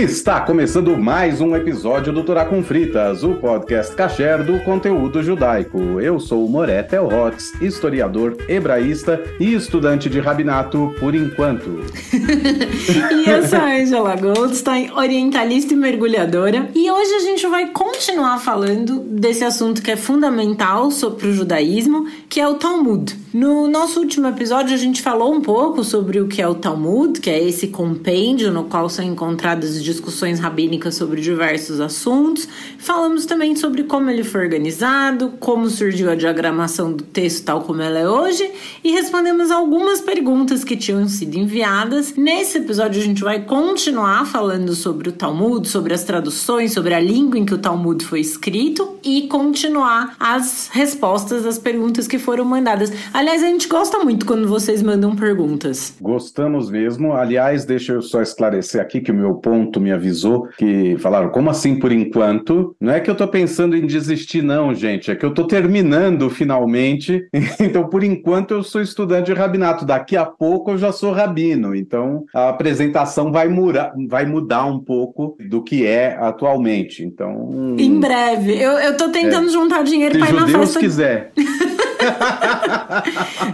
[0.00, 6.00] Está começando mais um episódio do Torá com Fritas, o podcast kasher do conteúdo judaico.
[6.00, 11.84] Eu sou o Moré Telhotz, historiador, hebraísta e estudante de rabinato por enquanto.
[12.16, 16.70] e eu sou a Angela Goldstein, orientalista e mergulhadora.
[16.74, 22.06] E hoje a gente vai continuar falando desse assunto que é fundamental sobre o judaísmo,
[22.26, 23.19] que é o Talmud.
[23.32, 27.20] No nosso último episódio, a gente falou um pouco sobre o que é o Talmud,
[27.20, 32.48] que é esse compêndio no qual são encontradas discussões rabínicas sobre diversos assuntos.
[32.76, 37.80] Falamos também sobre como ele foi organizado, como surgiu a diagramação do texto tal como
[37.80, 38.50] ela é hoje
[38.82, 42.14] e respondemos algumas perguntas que tinham sido enviadas.
[42.16, 47.00] Nesse episódio, a gente vai continuar falando sobre o Talmud, sobre as traduções, sobre a
[47.00, 52.44] língua em que o Talmud foi escrito e continuar as respostas às perguntas que foram
[52.44, 52.90] mandadas.
[53.20, 55.94] Aliás, a gente gosta muito quando vocês mandam perguntas.
[56.00, 57.12] Gostamos mesmo.
[57.12, 61.50] Aliás, deixa eu só esclarecer aqui que o meu ponto me avisou que falaram, como
[61.50, 62.74] assim por enquanto?
[62.80, 65.10] Não é que eu tô pensando em desistir, não, gente.
[65.10, 67.28] É que eu tô terminando finalmente.
[67.60, 69.84] Então, por enquanto, eu sou estudante de rabinato.
[69.84, 71.74] Daqui a pouco eu já sou rabino.
[71.74, 77.04] Então, a apresentação vai, mudar, vai mudar um pouco do que é atualmente.
[77.04, 77.76] Então.
[77.78, 78.54] Em breve.
[78.58, 79.52] Eu, eu tô tentando é.
[79.52, 80.66] juntar dinheiro para ir na festa.
[80.66, 81.32] Se Deus quiser.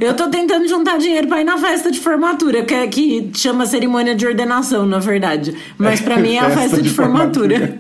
[0.01, 3.67] eu tô tentando juntar dinheiro pra ir na festa de formatura, que, é, que chama
[3.67, 5.55] cerimônia de ordenação, na verdade.
[5.79, 7.79] Mas pra mim é a festa, de, formatura.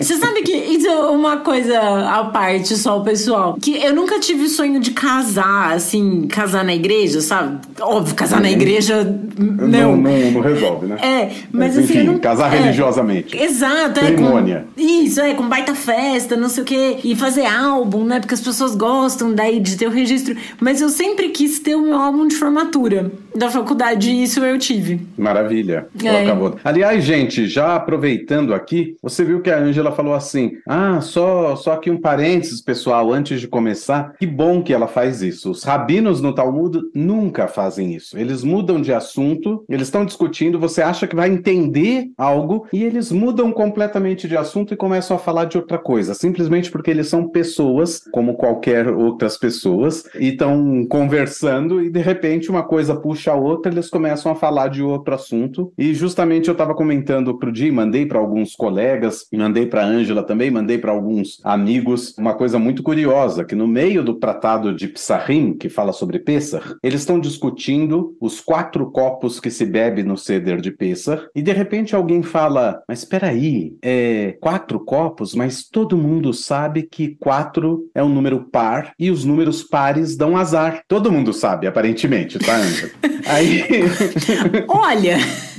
[0.00, 3.58] Você sabe que isso é uma coisa à parte só, pessoal.
[3.60, 7.58] Que eu nunca tive sonho de casar, assim, casar na igreja, sabe?
[7.80, 9.04] Óbvio, casar na igreja.
[9.38, 10.96] Não, não, não, não resolve, né?
[11.00, 11.84] É, mas, mas assim.
[11.84, 13.36] Enfim, não, casar é, religiosamente.
[13.36, 14.66] Exato, cerimônia.
[14.76, 14.80] é.
[14.80, 16.98] Com, isso, é, com baita festa, não sei o quê.
[17.04, 18.20] E fazer álbum, né?
[18.20, 21.74] Porque as pessoas gostam gostam daí de ter o registro, mas eu sempre quis ter
[21.74, 25.00] o meu álbum de formatura da faculdade e isso eu tive.
[25.16, 25.86] Maravilha.
[26.02, 26.24] É.
[26.24, 26.56] Acabou.
[26.64, 31.72] Aliás, gente, já aproveitando aqui, você viu que a Ângela falou assim: ah, só, só
[31.72, 34.14] aqui um parênteses, pessoal, antes de começar.
[34.18, 35.50] Que bom que ela faz isso.
[35.50, 38.18] Os rabinos no Talmud nunca fazem isso.
[38.18, 43.12] Eles mudam de assunto, eles estão discutindo, você acha que vai entender algo e eles
[43.12, 47.28] mudam completamente de assunto e começam a falar de outra coisa, simplesmente porque eles são
[47.28, 53.34] pessoas, como qualquer outras pessoas e estão conversando e de repente uma coisa puxa a
[53.34, 55.72] outra, eles começam a falar de outro assunto.
[55.76, 60.50] E justamente eu estava comentando pro Di, mandei para alguns colegas, mandei para Ângela também,
[60.50, 65.54] mandei para alguns amigos uma coisa muito curiosa, que no meio do tratado de Psahim,
[65.54, 70.60] que fala sobre Pesach, eles estão discutindo os quatro copos que se bebe no ceder
[70.60, 75.96] de Pesach, e de repente alguém fala: "Mas espera aí, é quatro copos, mas todo
[75.96, 80.82] mundo sabe que quatro é um número par par e os números pares dão azar.
[80.86, 82.92] Todo mundo sabe, aparentemente, tá, Ângela?
[83.26, 83.64] Aí.
[84.68, 85.16] Olha!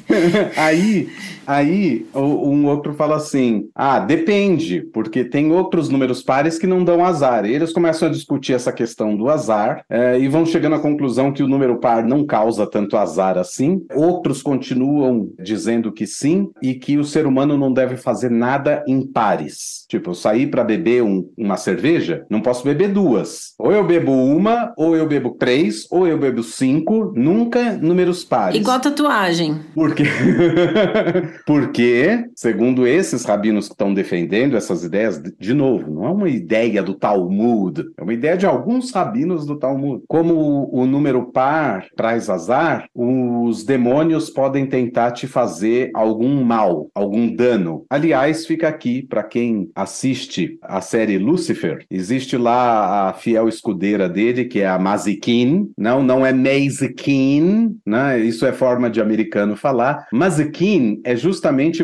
[0.55, 1.09] Aí
[1.47, 7.05] Aí um outro fala assim: ah, depende, porque tem outros números pares que não dão
[7.05, 7.45] azar.
[7.45, 11.31] E eles começam a discutir essa questão do azar é, e vão chegando à conclusão
[11.31, 13.81] que o número par não causa tanto azar assim.
[13.95, 19.07] Outros continuam dizendo que sim e que o ser humano não deve fazer nada em
[19.07, 19.85] pares.
[19.87, 23.53] Tipo, eu sair para beber um, uma cerveja, não posso beber duas.
[23.57, 28.59] Ou eu bebo uma, ou eu bebo três, ou eu bebo cinco, nunca números pares.
[28.59, 29.61] Igual tatuagem.
[29.73, 30.03] Por quê?
[31.45, 36.81] Porque, segundo esses rabinos que estão defendendo essas ideias, de novo, não é uma ideia
[36.83, 40.03] do Talmud, é uma ideia de alguns rabinos do Talmud.
[40.07, 47.33] Como o, número par traz azar, os demônios podem tentar te fazer algum mal, algum
[47.33, 47.85] dano.
[47.89, 54.45] Aliás, fica aqui para quem assiste a série Lucifer, existe lá a fiel escudeira dele,
[54.45, 55.71] que é a Mazikin.
[55.77, 58.19] Não, não é Mazikin, né?
[58.19, 60.05] Isso é forma de americano falar.
[60.11, 61.26] Mazikin é justamente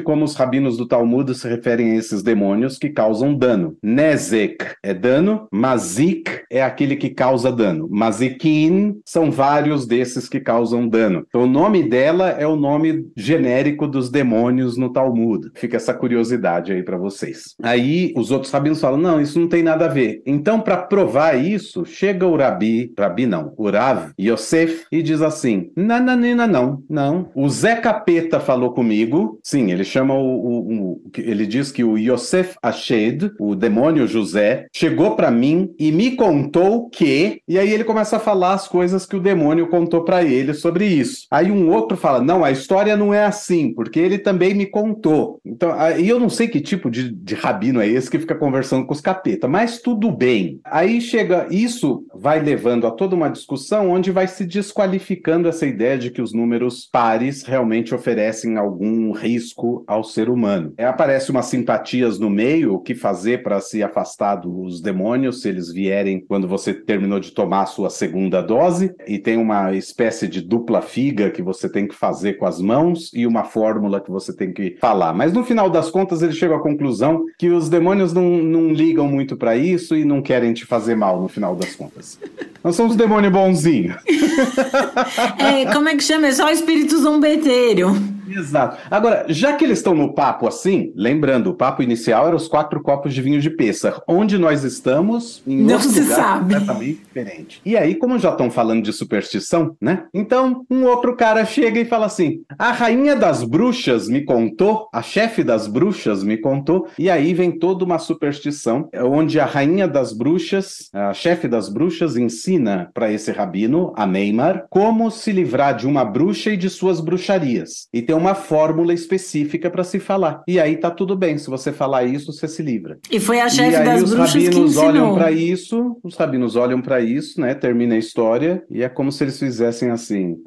[0.04, 3.76] como os rabinos do Talmud se referem a esses demônios que causam dano.
[3.82, 7.88] Nezek é dano, Mazik é aquele que causa dano.
[7.90, 11.26] Mazikin são vários desses que causam dano.
[11.28, 15.50] Então, o nome dela é o nome genérico dos demônios no Talmud.
[15.56, 17.56] Fica essa curiosidade aí para vocês.
[17.62, 20.22] Aí os outros rabinos falam: não, isso não tem nada a ver.
[20.26, 25.72] Então, para provar isso, chega o Rabi, Rabi não, o Rav Yosef, e diz assim:
[25.76, 27.32] nananina, não, não.
[27.36, 31.98] O Zé Capeta falou comigo sim, ele chama o, o, o, ele diz que o
[31.98, 37.84] Yosef Ashed, o demônio José, chegou para mim e me contou que, e aí ele
[37.84, 41.28] começa a falar as coisas que o demônio contou para ele sobre isso.
[41.32, 45.40] Aí um outro fala: "Não, a história não é assim, porque ele também me contou".
[45.46, 48.86] Então, aí eu não sei que tipo de, de rabino é esse que fica conversando
[48.86, 50.60] com os capeta, mas tudo bem.
[50.64, 55.98] Aí chega, isso vai levando a toda uma discussão onde vai se desqualificando essa ideia
[55.98, 60.74] de que os números pares realmente oferecem algum risco ao ser humano.
[60.78, 65.50] É, aparece umas simpatias no meio, o que fazer para se afastar dos demônios se
[65.50, 70.28] eles vierem quando você terminou de tomar a sua segunda dose, e tem uma espécie
[70.28, 74.12] de dupla figa que você tem que fazer com as mãos e uma fórmula que
[74.12, 75.14] você tem que falar.
[75.14, 79.08] Mas no final das contas ele chega à conclusão que os demônios não, não ligam
[79.08, 82.20] muito para isso e não querem te fazer mal no final das contas.
[82.64, 83.96] Nós somos demônio bonzinho.
[85.38, 86.28] é, como é que chama?
[86.28, 87.94] É só espírito zombeteiro.
[88.28, 88.78] Exato.
[88.90, 92.82] Agora, já que eles estão no papo assim, lembrando, o papo inicial era os quatro
[92.82, 94.02] copos de vinho de Pêssar.
[94.08, 96.54] Onde nós estamos, em Não outro se lugar sabe.
[96.54, 97.62] completamente diferente.
[97.66, 100.06] E aí, como já estão falando de superstição, né?
[100.14, 105.02] Então, um outro cara chega e fala assim: a rainha das bruxas me contou, a
[105.02, 110.14] chefe das bruxas me contou, e aí vem toda uma superstição, onde a rainha das
[110.14, 115.88] bruxas, a chefe das bruxas, ensina para esse rabino, a Neymar, como se livrar de
[115.88, 117.88] uma bruxa e de suas bruxarias.
[117.94, 120.44] E tem uma fórmula específica para se falar.
[120.48, 122.98] E aí tá tudo bem, se você falar isso, você se livra.
[123.12, 124.66] E foi a chefe das bruxas que ensinou.
[124.66, 127.54] os rabinos olham para isso, os rabinos olham para isso, né?
[127.54, 130.38] Termina a história e é como se eles fizessem assim: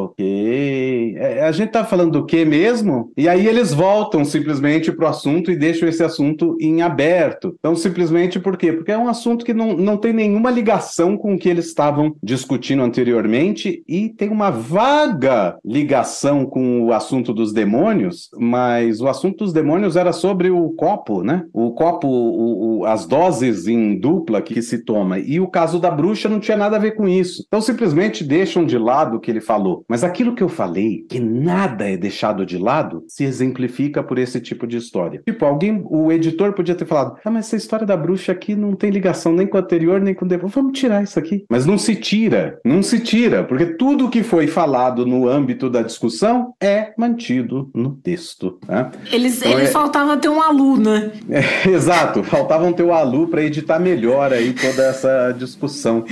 [0.00, 5.06] "OK, é, a gente tá falando do que mesmo?" E aí eles voltam simplesmente pro
[5.06, 7.54] assunto e deixam esse assunto em aberto.
[7.58, 8.72] Então simplesmente por quê?
[8.72, 12.14] Porque é um assunto que não, não tem nenhuma ligação com o que eles estavam
[12.22, 19.44] discutindo anteriormente e tem uma vaga ligação com o assunto dos demônios, mas o assunto
[19.44, 21.44] dos demônios era sobre o copo, né?
[21.52, 25.18] O copo, o, o, as doses em dupla que se toma.
[25.18, 27.44] E o caso da bruxa não tinha nada a ver com isso.
[27.46, 29.84] Então simplesmente deixam de lado o que ele falou.
[29.88, 34.40] Mas aquilo que eu falei, que nada é deixado de lado, se exemplifica por esse
[34.40, 35.22] tipo de história.
[35.24, 38.74] Tipo, alguém, o editor podia ter falado: ah, mas essa história da bruxa aqui não
[38.74, 40.52] tem ligação nem com o anterior, nem com o depois.
[40.52, 41.44] Vamos tirar isso aqui.
[41.48, 45.82] Mas não se tira, não se tira, porque tudo que foi falado no âmbito da
[45.82, 48.58] discussão é mantido no texto.
[48.66, 48.90] Né?
[49.12, 49.72] Eles, então, eles é...
[49.72, 51.10] faltava ter um alu, né?
[51.30, 56.04] É, exato, faltavam ter um alu para editar melhor aí toda essa discussão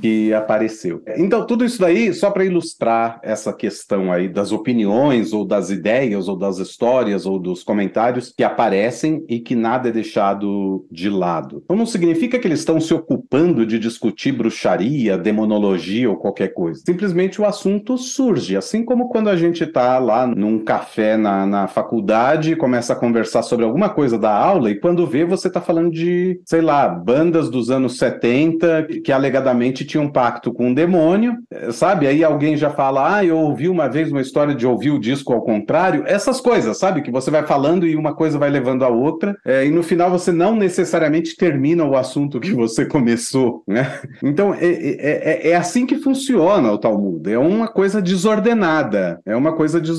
[0.00, 1.02] que apareceu.
[1.16, 6.28] Então, tudo isso daí, só para ilustrar essa questão aí das opiniões, ou das ideias,
[6.28, 11.62] ou das histórias, ou dos comentários que aparecem e que nada é deixado de lado.
[11.64, 16.82] Então, não significa que eles estão se ocupando de discutir bruxaria, demonologia ou qualquer coisa.
[16.84, 21.66] Simplesmente o assunto surge, assim como quando a gente está lá num café na, na
[21.66, 25.90] faculdade começa a conversar sobre alguma coisa da aula, e quando vê, você está falando
[25.90, 30.74] de, sei lá, bandas dos anos 70 que alegadamente tinham um pacto com o um
[30.74, 32.06] demônio, eh, sabe?
[32.06, 35.32] Aí alguém já fala, ah, eu ouvi uma vez uma história de ouvir o disco
[35.32, 37.02] ao contrário, essas coisas, sabe?
[37.02, 40.10] Que você vai falando e uma coisa vai levando a outra, é, e no final
[40.10, 44.00] você não necessariamente termina o assunto que você começou, né?
[44.22, 49.34] Então, é, é, é, é assim que funciona o Talmud, é uma coisa desordenada, é
[49.34, 49.95] uma coisa desordenada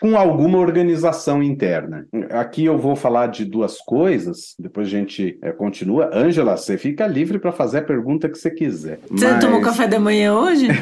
[0.00, 2.06] com alguma organização interna.
[2.30, 6.10] Aqui eu vou falar de duas coisas, depois a gente é, continua.
[6.12, 9.00] Ângela, você fica livre para fazer a pergunta que você quiser.
[9.10, 9.40] Você mas...
[9.40, 10.68] tomou café da manhã hoje?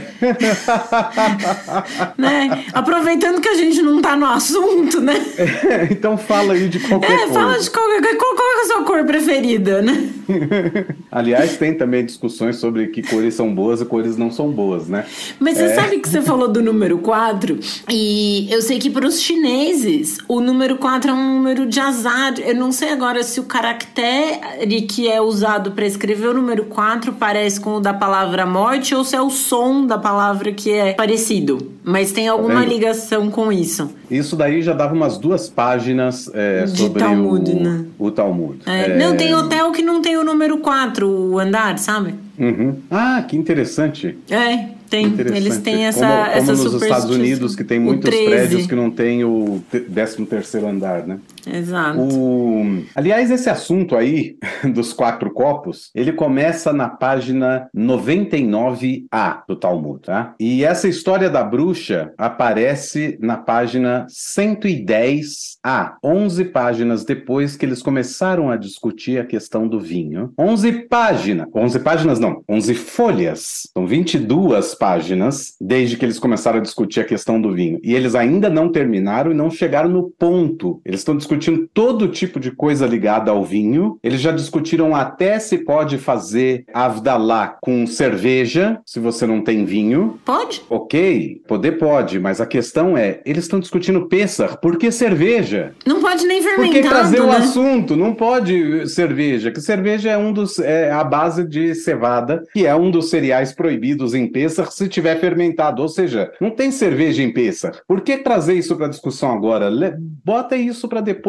[2.16, 2.64] né?
[2.72, 5.14] Aproveitando que a gente não tá no assunto, né?
[5.36, 7.34] É, então fala aí de qualquer é, coisa.
[7.34, 8.16] Fala de qualquer.
[8.16, 10.10] Qual, qual é a sua cor preferida, né?
[11.10, 15.04] Aliás, tem também discussões sobre que cores são boas e cores não são boas, né?
[15.38, 15.74] Mas você é...
[15.74, 17.58] sabe que você falou do número 4
[17.88, 18.09] e
[18.50, 22.34] eu sei que para os chineses o número 4 é um número de azar.
[22.38, 27.12] Eu não sei agora se o caractere que é usado para escrever o número 4
[27.14, 30.92] parece com o da palavra morte ou se é o som da palavra que é
[30.94, 31.72] parecido.
[31.82, 33.90] Mas tem alguma tá ligação com isso.
[34.10, 37.84] Isso daí já dava umas duas páginas é, sobre Talmud, o, né?
[37.98, 38.58] o Talmud.
[38.66, 38.96] É, é...
[38.98, 42.14] Não, tem hotel que não tem o número 4, o andar, sabe?
[42.38, 42.76] Uhum.
[42.90, 44.16] Ah, que interessante.
[44.30, 44.79] É.
[44.90, 48.74] Tem, eles têm essa Como, como essa nos Estados Unidos, que tem muitos prédios que
[48.74, 51.18] não tem o 13 terceiro andar, né?
[51.46, 52.00] Exato.
[52.00, 52.84] O...
[52.94, 54.36] Aliás, esse assunto aí
[54.72, 60.34] dos quatro copos, ele começa na página 99A do Talmud, tá?
[60.38, 68.50] E essa história da bruxa aparece na página 110A, 11 páginas depois que eles começaram
[68.50, 70.32] a discutir a questão do vinho.
[70.38, 76.62] 11 páginas, 11 páginas não, 11 folhas, são 22 páginas desde que eles começaram a
[76.62, 77.80] discutir a questão do vinho.
[77.82, 80.80] E eles ainda não terminaram e não chegaram no ponto.
[80.84, 83.98] Eles estão discutindo discutindo todo tipo de coisa ligada ao vinho.
[84.02, 90.18] Eles já discutiram até se pode fazer Avdalá com cerveja, se você não tem vinho.
[90.24, 90.62] Pode?
[90.68, 95.72] Ok, poder pode, mas a questão é, eles estão discutindo Pessar, por que cerveja?
[95.86, 97.26] Não pode nem fermentado, Por que trazer né?
[97.26, 97.96] o assunto?
[97.96, 102.74] Não pode cerveja, que cerveja é um dos é a base de cevada, que é
[102.74, 107.32] um dos cereais proibidos em Pessar se tiver fermentado, ou seja, não tem cerveja em
[107.32, 107.80] Pessar.
[107.86, 109.68] Por que trazer isso para discussão agora?
[109.68, 109.94] Le-
[110.24, 111.19] Bota isso para depois.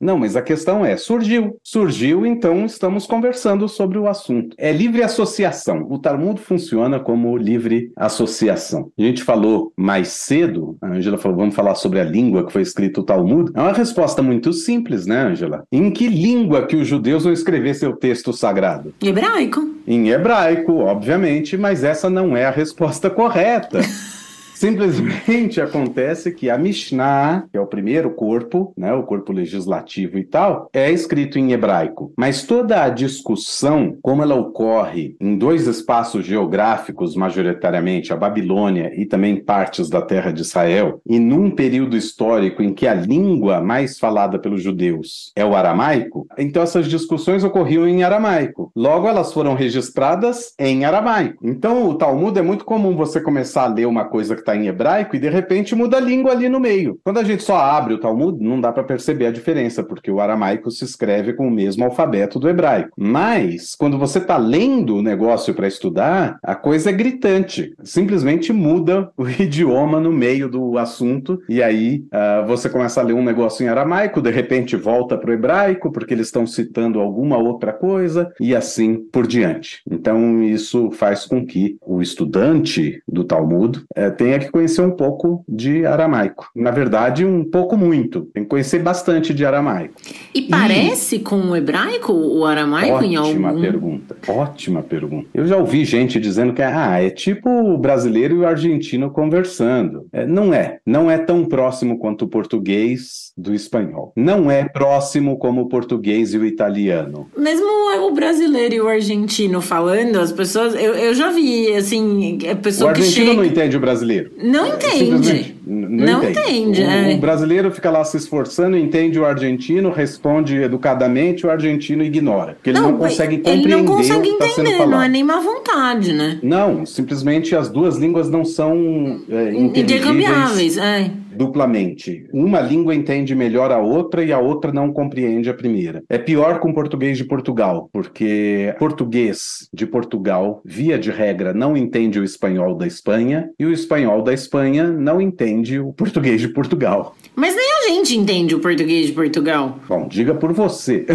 [0.00, 1.56] Não, mas a questão é, surgiu.
[1.62, 4.54] Surgiu, então estamos conversando sobre o assunto.
[4.58, 5.86] É livre associação.
[5.90, 8.90] O Talmud funciona como livre associação.
[8.98, 12.62] A gente falou mais cedo, a Angela falou, vamos falar sobre a língua que foi
[12.62, 13.50] escrito o Talmud.
[13.54, 15.64] É uma resposta muito simples, né, Angela?
[15.72, 18.94] Em que língua que os judeus vão escrever seu texto sagrado?
[19.02, 19.74] Hebraico.
[19.86, 23.80] Em hebraico, obviamente, mas essa não é a resposta correta.
[24.60, 30.24] Simplesmente acontece que a Mishnah, que é o primeiro corpo, né, o corpo legislativo e
[30.24, 32.12] tal, é escrito em hebraico.
[32.14, 39.06] Mas toda a discussão, como ela ocorre em dois espaços geográficos, majoritariamente, a Babilônia e
[39.06, 43.98] também partes da terra de Israel, e num período histórico em que a língua mais
[43.98, 48.70] falada pelos judeus é o aramaico, então essas discussões ocorriam em aramaico.
[48.76, 51.38] Logo, elas foram registradas em aramaico.
[51.42, 54.66] Então, o Talmud é muito comum você começar a ler uma coisa que está em
[54.66, 56.98] hebraico e de repente muda a língua ali no meio.
[57.04, 60.20] Quando a gente só abre o Talmud, não dá para perceber a diferença, porque o
[60.20, 62.90] aramaico se escreve com o mesmo alfabeto do hebraico.
[62.96, 67.74] Mas, quando você está lendo o negócio para estudar, a coisa é gritante.
[67.82, 73.14] Simplesmente muda o idioma no meio do assunto e aí ah, você começa a ler
[73.14, 77.38] um negócio em aramaico, de repente volta para o hebraico, porque eles estão citando alguma
[77.38, 79.82] outra coisa e assim por diante.
[79.90, 85.44] Então, isso faz com que o estudante do Talmud eh, tenha que conhecer um pouco
[85.48, 86.48] de aramaico.
[86.54, 88.22] Na verdade, um pouco muito.
[88.32, 89.94] Tem que conhecer bastante de aramaico.
[90.34, 93.60] E parece com o hebraico, o aramaico, em Ótima algum...
[93.60, 94.16] pergunta.
[94.28, 95.28] Ótima pergunta.
[95.34, 100.06] Eu já ouvi gente dizendo que ah, é tipo o brasileiro e o argentino conversando.
[100.12, 100.78] É, não é.
[100.86, 104.12] Não é tão próximo quanto o português do espanhol.
[104.16, 107.28] Não é próximo como o português e o italiano.
[107.36, 107.66] Mesmo
[108.06, 110.74] o brasileiro e o argentino falando, as pessoas...
[110.74, 113.36] Eu, eu já vi, assim, a O pessoa que argentino chega...
[113.36, 114.29] não entende o brasileiro.
[114.36, 114.98] Não entende.
[114.98, 117.14] Simplesmente n- Não entende, O, é.
[117.14, 122.54] o brasileiro fica lá se esforçando, entende o argentino, responde educadamente, o argentino ignora.
[122.54, 124.90] Porque ele não, consegue compreender Ele não consegue o que está sendo falado.
[124.90, 126.38] não é nem má vontade, né?
[126.42, 131.10] Não, simplesmente as duas línguas não são é, Intercambiáveis, é.
[131.36, 132.24] Duplamente.
[132.32, 136.02] Uma língua entende melhor a outra e a outra não compreende a primeira.
[136.08, 142.18] É pior com português de Portugal, porque português de Portugal, via de regra, não entende
[142.18, 147.14] o espanhol da Espanha e o espanhol da Espanha não entende o português de Portugal.
[147.36, 149.78] Mas nem a gente entende o português de Portugal.
[149.88, 151.06] Bom, diga por você.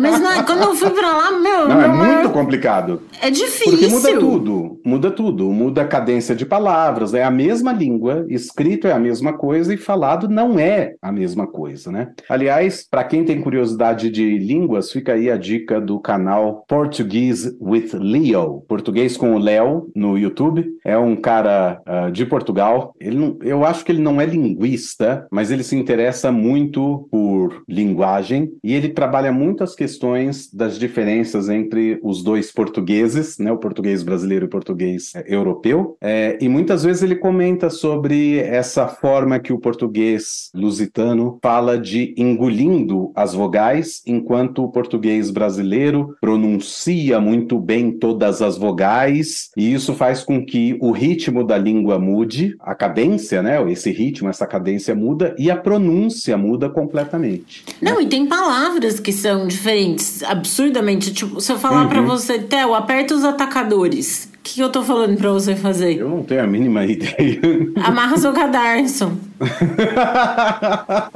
[0.00, 3.02] Mas não é- quando eu fui pra lá, meu, Não, é meu maior- muito complicado.
[3.20, 3.72] é difícil.
[3.72, 8.86] Porque muda tudo, muda tudo, muda a cadência de palavras, é a mesma língua, escrito
[8.86, 12.12] é a mesma coisa e falado não é a mesma coisa, né?
[12.28, 17.90] Aliás, para quem tem curiosidade de línguas, fica aí a dica do canal Portuguese with
[17.94, 20.66] Leo, português com o Léo no YouTube.
[20.84, 22.94] É um cara ah, de Portugal.
[23.00, 27.62] Ele não- eu acho que ele não é linguista, mas ele se interessa muito por
[27.68, 33.58] linguagem e ele trabalha muito as questões das diferenças entre os dois portugueses, né, o
[33.58, 35.96] português brasileiro e o português eh, europeu.
[36.00, 42.14] É, e muitas vezes ele comenta sobre essa forma que o português lusitano fala de
[42.16, 49.94] engolindo as vogais, enquanto o português brasileiro pronuncia muito bem todas as vogais, e isso
[49.94, 54.94] faz com que o ritmo da língua mude, a cadência, né, esse ritmo, essa cadência
[54.94, 57.64] muda e a pronúncia muda completamente.
[57.80, 61.12] Não, e tem palavras que são diferentes, absurdamente.
[61.12, 61.88] Tipo, se eu falar Uhum.
[61.88, 64.31] pra você, Theo, aperta os atacadores.
[64.42, 65.98] O que, que eu tô falando pra você fazer?
[65.98, 67.38] Eu não tenho a mínima ideia.
[67.76, 69.12] Amarra seu cadarço.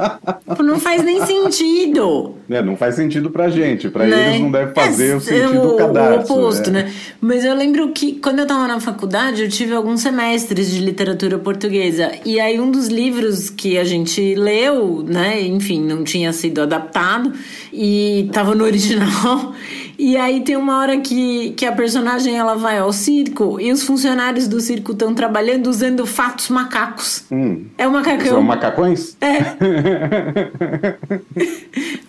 [0.63, 2.35] Não faz nem sentido.
[2.49, 4.31] É, não faz sentido pra gente, pra né?
[4.31, 6.33] eles não deve fazer É, o sentido o, do cadarço.
[6.33, 6.73] O oposto, é.
[6.73, 6.93] né?
[7.21, 11.39] Mas eu lembro que quando eu tava na faculdade, eu tive alguns semestres de literatura
[11.39, 12.13] portuguesa.
[12.25, 15.41] E aí um dos livros que a gente leu, né?
[15.43, 17.33] Enfim, não tinha sido adaptado
[17.73, 19.53] e tava no original.
[19.99, 23.83] E aí tem uma hora que, que a personagem ela vai ao circo e os
[23.83, 27.25] funcionários do circo estão trabalhando usando fatos macacos.
[27.31, 27.65] Hum.
[27.79, 28.27] É o macacão.
[28.27, 29.17] São macacões?
[29.21, 29.57] É.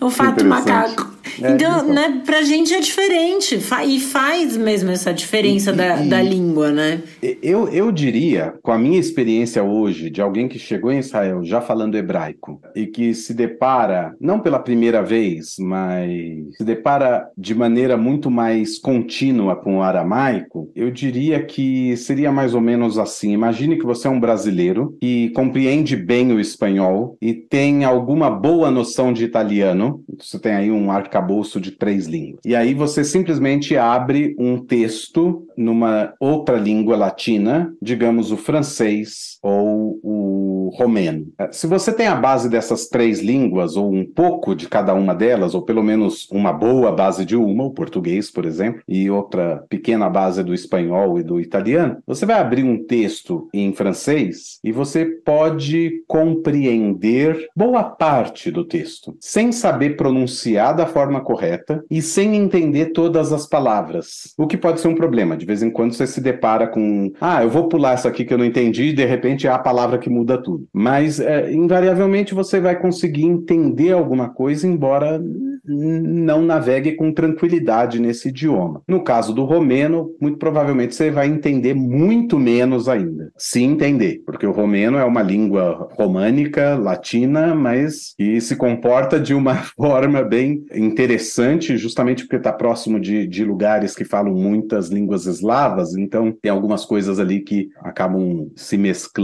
[0.00, 1.17] o fato macaco.
[1.42, 3.58] É, então, então, né, pra gente é diferente.
[3.86, 7.02] E faz mesmo essa diferença e, da, e, da língua, né?
[7.42, 11.60] Eu, eu diria, com a minha experiência hoje, de alguém que chegou em Israel já
[11.60, 16.10] falando hebraico e que se depara, não pela primeira vez, mas
[16.56, 22.54] se depara de maneira muito mais contínua com o aramaico, eu diria que seria mais
[22.54, 23.32] ou menos assim.
[23.32, 28.70] Imagine que você é um brasileiro e compreende bem o espanhol e tem alguma boa
[28.70, 30.02] noção de italiano.
[30.18, 32.40] Você tem aí um arcabouço de três línguas.
[32.44, 39.98] E aí você simplesmente abre um texto numa outra língua latina, digamos o francês ou
[40.02, 41.26] o romeno.
[41.50, 45.54] Se você tem a base dessas três línguas, ou um pouco de cada uma delas,
[45.54, 50.08] ou pelo menos uma boa base de uma, o português, por exemplo, e outra pequena
[50.08, 55.04] base do espanhol e do italiano, você vai abrir um texto em francês e você
[55.04, 62.86] pode compreender boa parte do texto, sem saber pronunciar da forma correta e sem entender
[62.86, 64.34] todas as palavras.
[64.36, 65.36] O que pode ser um problema.
[65.36, 68.32] De vez em quando você se depara com, ah, eu vou pular essa aqui que
[68.32, 70.66] eu não entendi, e de repente é a palavra que muda tudo.
[70.72, 75.20] Mas, é, invariavelmente, você vai conseguir entender alguma coisa, embora
[75.68, 78.82] não navegue com tranquilidade nesse idioma.
[78.88, 83.30] No caso do romeno, muito provavelmente você vai entender muito menos ainda.
[83.36, 89.34] Se entender, porque o romeno é uma língua românica, latina, mas que se comporta de
[89.34, 95.26] uma forma bem interessante, justamente porque está próximo de, de lugares que falam muitas línguas
[95.26, 99.17] eslavas, então tem algumas coisas ali que acabam se mesclando.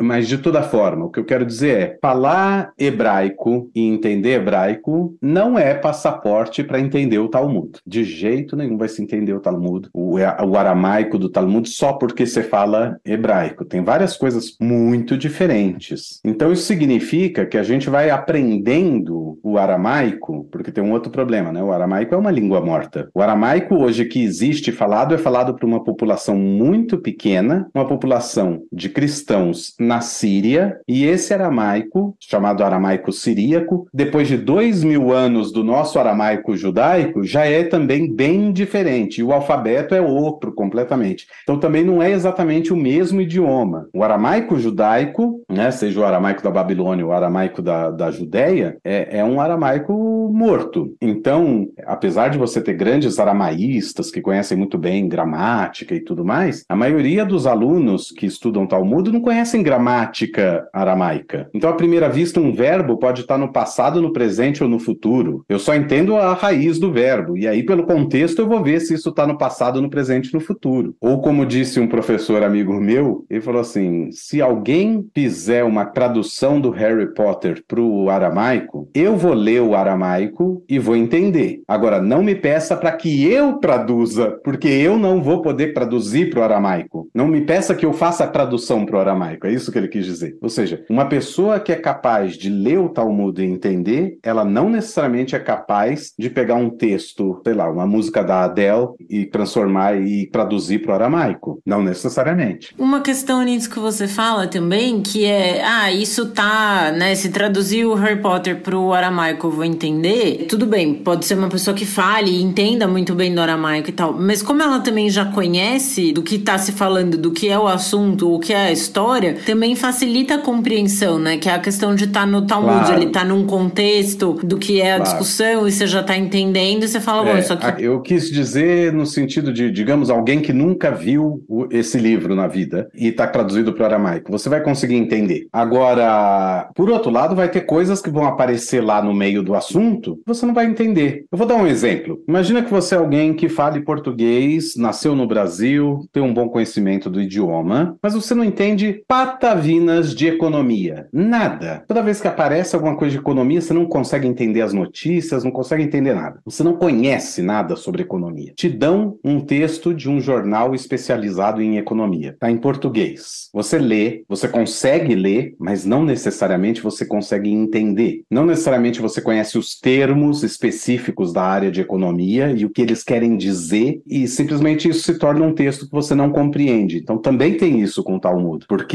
[0.00, 5.16] Mas de toda forma, o que eu quero dizer é: falar hebraico e entender hebraico
[5.20, 7.78] não é passaporte para entender o Talmud.
[7.86, 12.26] De jeito nenhum vai se entender o Talmud, o, o aramaico do Talmud, só porque
[12.26, 13.64] você fala hebraico.
[13.64, 16.20] Tem várias coisas muito diferentes.
[16.24, 21.52] Então isso significa que a gente vai aprendendo o aramaico, porque tem um outro problema,
[21.52, 21.62] né?
[21.62, 23.08] O aramaico é uma língua morta.
[23.14, 28.62] O aramaico hoje que existe falado é falado por uma população muito pequena, uma população
[28.72, 29.37] de cristãos
[29.78, 35.98] na Síria, e esse aramaico, chamado aramaico siríaco, depois de dois mil anos do nosso
[35.98, 39.22] aramaico judaico, já é também bem diferente.
[39.22, 41.26] O alfabeto é outro completamente.
[41.42, 43.88] Então também não é exatamente o mesmo idioma.
[43.94, 48.78] O aramaico judaico, né, seja o aramaico da Babilônia ou o aramaico da, da Judéia,
[48.84, 50.94] é, é um aramaico morto.
[51.00, 56.64] Então, apesar de você ter grandes aramaístas que conhecem muito bem gramática e tudo mais,
[56.68, 61.50] a maioria dos alunos que estudam Talmud não conhecem gramática aramaica.
[61.52, 65.44] Então, à primeira vista, um verbo pode estar no passado, no presente ou no futuro.
[65.46, 68.94] Eu só entendo a raiz do verbo, e aí, pelo contexto, eu vou ver se
[68.94, 70.94] isso está no passado, no presente no futuro.
[70.98, 76.58] Ou, como disse um professor amigo meu, ele falou assim: se alguém fizer uma tradução
[76.58, 81.60] do Harry Potter para o aramaico, eu vou ler o aramaico e vou entender.
[81.68, 86.40] Agora, não me peça para que eu traduza, porque eu não vou poder traduzir para
[86.40, 87.10] o aramaico.
[87.14, 89.17] Não me peça que eu faça a tradução para o aramaico.
[89.26, 90.36] É isso que ele quis dizer.
[90.40, 94.68] Ou seja, uma pessoa que é capaz de ler o Talmud e entender, ela não
[94.68, 99.96] necessariamente é capaz de pegar um texto, sei lá, uma música da Adele e transformar
[99.96, 101.60] e traduzir para o aramaico.
[101.64, 102.74] Não necessariamente.
[102.78, 107.84] Uma questão nisso que você fala também, que é, ah, isso tá, né, se traduzir
[107.84, 111.74] o Harry Potter para o aramaico eu vou entender, tudo bem, pode ser uma pessoa
[111.74, 115.24] que fale e entenda muito bem do aramaico e tal, mas como ela também já
[115.24, 118.72] conhece do que está se falando, do que é o assunto, o que é a
[118.72, 119.07] história,
[119.44, 123.02] também facilita a compreensão, né, que é a questão de estar tá no Talmud, claro.
[123.02, 125.10] ele tá num contexto do que é a claro.
[125.10, 127.84] discussão e você já está entendendo e você fala, é, bom, isso aqui...
[127.84, 132.88] Eu quis dizer no sentido de, digamos, alguém que nunca viu esse livro na vida
[132.94, 135.46] e está traduzido para o aramaico, você vai conseguir entender.
[135.52, 140.20] Agora, por outro lado, vai ter coisas que vão aparecer lá no meio do assunto,
[140.26, 141.24] você não vai entender.
[141.30, 142.22] Eu vou dar um exemplo.
[142.28, 147.10] Imagina que você é alguém que fale português, nasceu no Brasil, tem um bom conhecimento
[147.10, 151.08] do idioma, mas você não entende patavinas de economia.
[151.12, 151.84] Nada.
[151.86, 155.50] Toda vez que aparece alguma coisa de economia, você não consegue entender as notícias, não
[155.50, 156.40] consegue entender nada.
[156.44, 158.52] Você não conhece nada sobre economia.
[158.56, 162.30] Te dão um texto de um jornal especializado em economia.
[162.30, 163.48] Está em português.
[163.52, 168.22] Você lê, você consegue ler, mas não necessariamente você consegue entender.
[168.30, 173.02] Não necessariamente você conhece os termos específicos da área de economia e o que eles
[173.02, 176.98] querem dizer, e simplesmente isso se torna um texto que você não compreende.
[176.98, 178.87] Então também tem isso com o Talmud, porque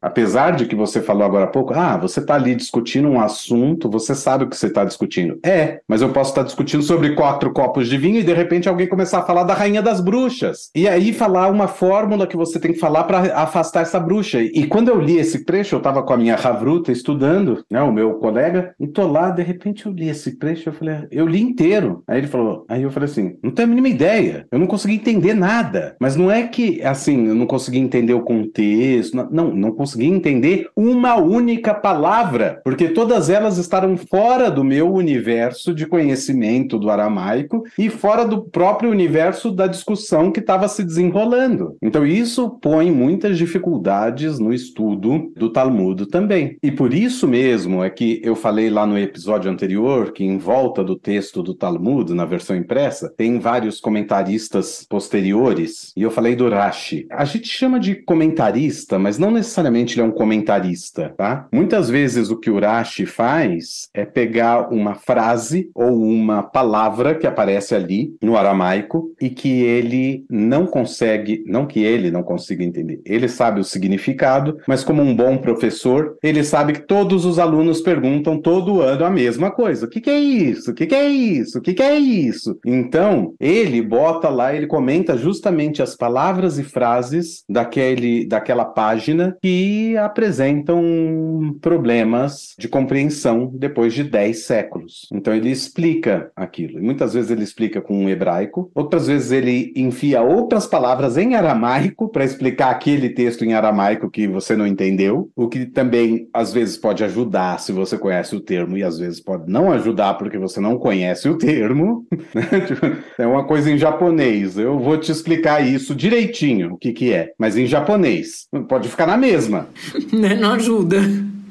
[0.00, 3.90] apesar de que você falou agora há pouco, ah, você está ali discutindo um assunto,
[3.90, 5.38] você sabe o que você está discutindo.
[5.44, 8.86] É, mas eu posso estar discutindo sobre quatro copos de vinho e de repente alguém
[8.86, 10.70] começar a falar da rainha das bruxas.
[10.74, 14.40] E aí falar uma fórmula que você tem que falar para afastar essa bruxa.
[14.42, 17.92] E quando eu li esse trecho, eu estava com a minha Ravruta estudando, né, o
[17.92, 21.40] meu colega, e tô lá, de repente eu li esse trecho, eu falei, eu li
[21.40, 22.02] inteiro.
[22.06, 24.94] Aí ele falou, aí eu falei assim, não tenho a mínima ideia, eu não consegui
[24.94, 25.96] entender nada.
[26.00, 30.68] Mas não é que, assim, eu não consegui entender o contexto, não, não consegui entender
[30.76, 37.62] uma única palavra, porque todas elas estavam fora do meu universo de conhecimento do aramaico
[37.78, 41.76] e fora do próprio universo da discussão que estava se desenrolando.
[41.82, 46.56] Então isso põe muitas dificuldades no estudo do Talmud também.
[46.62, 50.82] E por isso mesmo é que eu falei lá no episódio anterior que em volta
[50.84, 56.48] do texto do Talmud, na versão impressa, tem vários comentaristas posteriores, e eu falei do
[56.48, 57.06] Rashi.
[57.10, 61.46] A gente chama de comentarista, mas não necessariamente ele é um comentarista, tá?
[61.52, 67.26] Muitas vezes o que o Rashi faz é pegar uma frase ou uma palavra que
[67.26, 73.00] aparece ali no aramaico e que ele não consegue, não que ele não consiga entender.
[73.04, 77.80] Ele sabe o significado, mas como um bom professor, ele sabe que todos os alunos
[77.80, 79.86] perguntam todo ano a mesma coisa.
[79.86, 80.70] O que, que é isso?
[80.70, 81.58] O que, que é isso?
[81.58, 82.58] O que, que é isso?
[82.64, 88.99] Então, ele bota lá, ele comenta justamente as palavras e frases daquele, daquela página
[89.42, 95.08] que apresentam problemas de compreensão depois de 10 séculos.
[95.12, 96.82] Então, ele explica aquilo.
[96.82, 102.24] Muitas vezes ele explica com hebraico, outras vezes ele enfia outras palavras em aramaico para
[102.24, 107.04] explicar aquele texto em aramaico que você não entendeu, o que também às vezes pode
[107.04, 110.78] ajudar se você conhece o termo e às vezes pode não ajudar porque você não
[110.78, 112.06] conhece o termo.
[112.32, 112.60] Né?
[112.60, 112.86] Tipo,
[113.18, 114.56] é uma coisa em japonês.
[114.56, 118.46] Eu vou te explicar isso direitinho, o que que é, mas em japonês.
[118.68, 119.68] Pode ficar na mesma.
[120.12, 120.98] Não ajuda.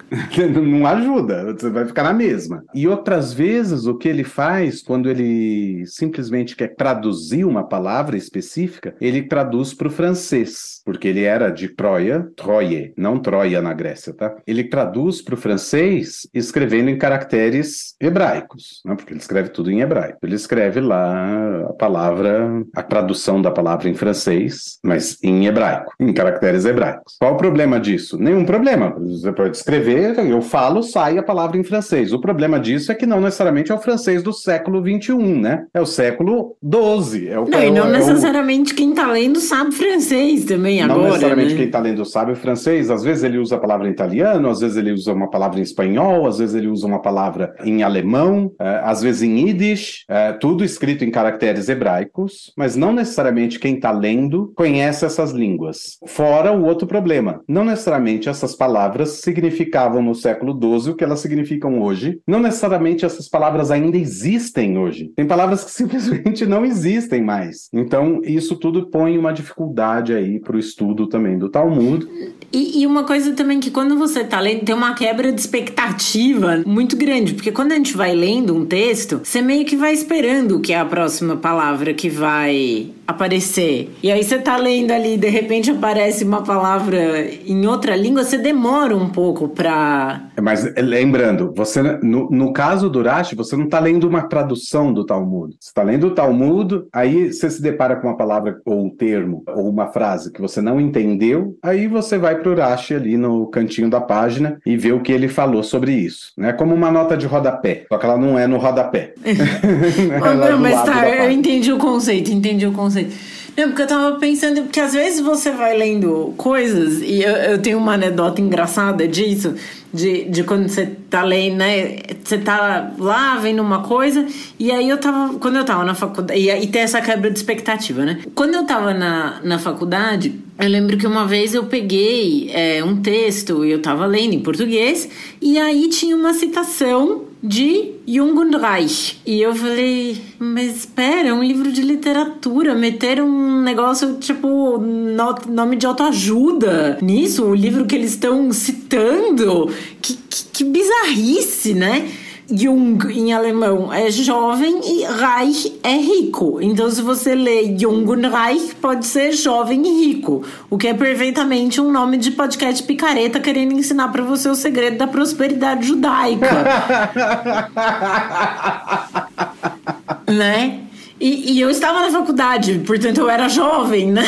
[0.61, 2.63] não ajuda, você vai ficar na mesma.
[2.73, 8.95] E outras vezes, o que ele faz, quando ele simplesmente quer traduzir uma palavra específica,
[8.99, 14.13] ele traduz para o francês, porque ele era de Troia, Troie, não Troia na Grécia,
[14.13, 14.35] tá?
[14.45, 18.95] Ele traduz para o francês escrevendo em caracteres hebraicos, né?
[18.95, 20.19] porque ele escreve tudo em hebraico.
[20.23, 26.13] Ele escreve lá a palavra, a tradução da palavra em francês, mas em hebraico, em
[26.13, 27.15] caracteres hebraicos.
[27.19, 28.17] Qual o problema disso?
[28.17, 28.95] Nenhum problema.
[28.99, 32.13] Você pode escrever eu falo, sai a palavra em francês.
[32.13, 35.65] O problema disso é que não necessariamente é o francês do século XXI, né?
[35.73, 37.29] É o século XII.
[37.29, 38.75] É o, não, é e não é necessariamente o...
[38.75, 41.57] quem está lendo sabe francês também não agora, Não necessariamente né?
[41.57, 42.89] quem está lendo sabe francês.
[42.89, 45.63] Às vezes ele usa a palavra em italiano, às vezes ele usa uma palavra em
[45.63, 50.33] espanhol, às vezes ele usa uma palavra em alemão, é, às vezes em yiddish, é,
[50.33, 55.97] tudo escrito em caracteres hebraicos, mas não necessariamente quem está lendo conhece essas línguas.
[56.05, 61.03] Fora o outro problema, não necessariamente essas palavras significavam significavam no século XII o que
[61.03, 62.19] elas significam hoje.
[62.27, 65.11] Não necessariamente essas palavras ainda existem hoje.
[65.15, 67.69] Tem palavras que simplesmente não existem mais.
[67.73, 72.07] Então, isso tudo põe uma dificuldade aí para o estudo também do Talmud.
[72.51, 76.63] E, e, uma coisa também que quando você está lendo, tem uma quebra de expectativa
[76.65, 80.59] muito grande, porque quando a gente vai lendo um texto, você meio que vai esperando
[80.59, 83.91] que é a próxima palavra que vai aparecer.
[84.03, 88.37] E aí você tá lendo ali, de repente aparece uma palavra em outra língua, você
[88.37, 90.28] demora um pouco pra.
[90.41, 95.05] Mas lembrando, você no, no caso do Rashi, você não tá lendo uma tradução do
[95.05, 95.55] Talmud.
[95.59, 99.43] Você tá lendo o Talmud, aí você se depara com uma palavra ou um termo
[99.47, 103.89] ou uma frase que você não entendeu, aí você vai pro Rashi ali no cantinho
[103.89, 106.31] da página e vê o que ele falou sobre isso.
[106.37, 106.53] É né?
[106.53, 109.13] como uma nota de rodapé, só que ela não é no rodapé.
[110.49, 113.38] não, mas tá, eu entendi o conceito, entendi o conceito.
[113.59, 117.61] Não, porque eu tava pensando, porque às vezes você vai lendo coisas, e eu, eu
[117.61, 119.53] tenho uma anedota engraçada disso,
[119.93, 121.97] de, de quando você tá lendo, né?
[122.23, 124.25] Você tá lá vendo uma coisa,
[124.57, 125.33] e aí eu tava.
[125.39, 126.39] Quando eu tava na faculdade.
[126.39, 128.19] E, e tem essa quebra de expectativa, né?
[128.33, 133.01] Quando eu tava na, na faculdade, eu lembro que uma vez eu peguei é, um
[133.01, 135.09] texto e eu tava lendo em português,
[135.41, 139.19] e aí tinha uma citação de Jung Reich.
[139.25, 145.75] E eu falei, mas espera, é um livro de literatura, meteram um negócio tipo nome
[145.75, 149.71] de autoajuda nisso, o livro que eles estão citando.
[150.01, 152.09] Que, que, que bizarrice, né?
[152.51, 156.59] Jung em alemão é jovem e Reich é rico.
[156.61, 160.93] Então, se você lê Jung und Reich, pode ser jovem e rico, o que é
[160.93, 166.49] perfeitamente um nome de podcast picareta querendo ensinar para você o segredo da prosperidade judaica.
[170.27, 170.79] né?
[171.19, 174.25] E, e eu estava na faculdade, portanto eu era jovem, né?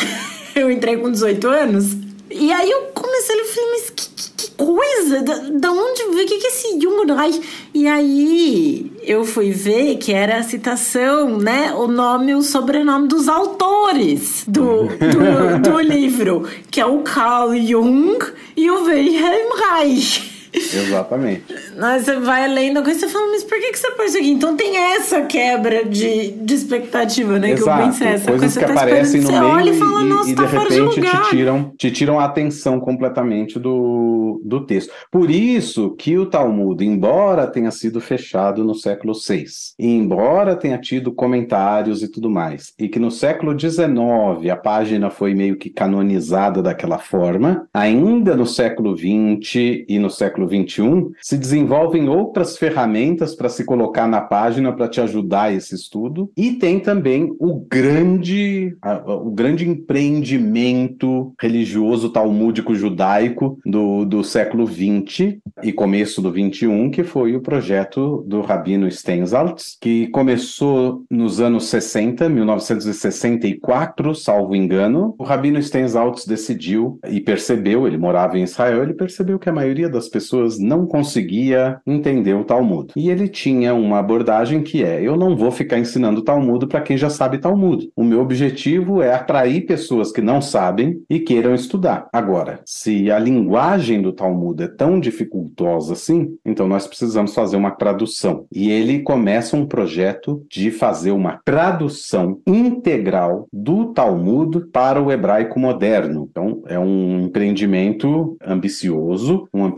[0.54, 2.01] Eu entrei com 18 anos.
[2.34, 5.22] E aí eu comecei a falei, mas que, que coisa!
[5.22, 6.24] Da, da onde veio?
[6.24, 7.40] O que, que é esse Jungenreich?
[7.74, 11.72] E aí eu fui ver que era a citação, né?
[11.74, 17.54] O nome e o sobrenome dos autores do, do, do livro, que é o Carl
[17.56, 18.18] Jung
[18.56, 20.31] e o Wilhelm Reich.
[20.54, 21.54] Exatamente.
[21.76, 24.18] Mas você vai lendo coisa e você fala, mas por que, que você pôs isso
[24.18, 24.30] aqui?
[24.30, 27.52] Então tem essa quebra de, de expectativa, né?
[27.52, 27.64] Exato.
[27.64, 30.30] Que eu pensei, essa Coisas coisa que tá aparecem no meio olha e, fala, nossa,
[30.30, 31.22] e tá de de repente lugar.
[31.22, 34.92] te tiram, te tiram a atenção completamente do, do texto.
[35.10, 39.44] Por isso que o Talmud, embora tenha sido fechado no século VI,
[39.78, 45.10] e embora tenha tido comentários e tudo mais, e que no século XIX a página
[45.10, 51.36] foi meio que canonizada daquela forma, ainda no século XX e no século XXI se
[51.36, 56.80] desenvolvem outras ferramentas para se colocar na página para te ajudar esse estudo, e tem
[56.80, 58.76] também o grande,
[59.06, 67.04] o grande empreendimento religioso talmúdico judaico do, do século XX e começo do XXI, que
[67.04, 75.14] foi o projeto do Rabino Steinsaltz, que começou nos anos 60, 1964, salvo engano.
[75.18, 79.88] O Rabino Steinsaltz decidiu e percebeu, ele morava em Israel, ele percebeu que a maioria
[79.88, 82.92] das pessoas não conseguia entender o Talmud.
[82.96, 86.96] E ele tinha uma abordagem que é: eu não vou ficar ensinando Talmud para quem
[86.96, 87.90] já sabe Talmud.
[87.96, 92.08] O meu objetivo é atrair pessoas que não sabem e queiram estudar.
[92.12, 97.70] Agora, se a linguagem do Talmud é tão dificultosa assim, então nós precisamos fazer uma
[97.70, 98.46] tradução.
[98.52, 105.58] E ele começa um projeto de fazer uma tradução integral do Talmud para o hebraico
[105.58, 106.28] moderno.
[106.30, 109.70] Então, é um empreendimento ambicioso, um,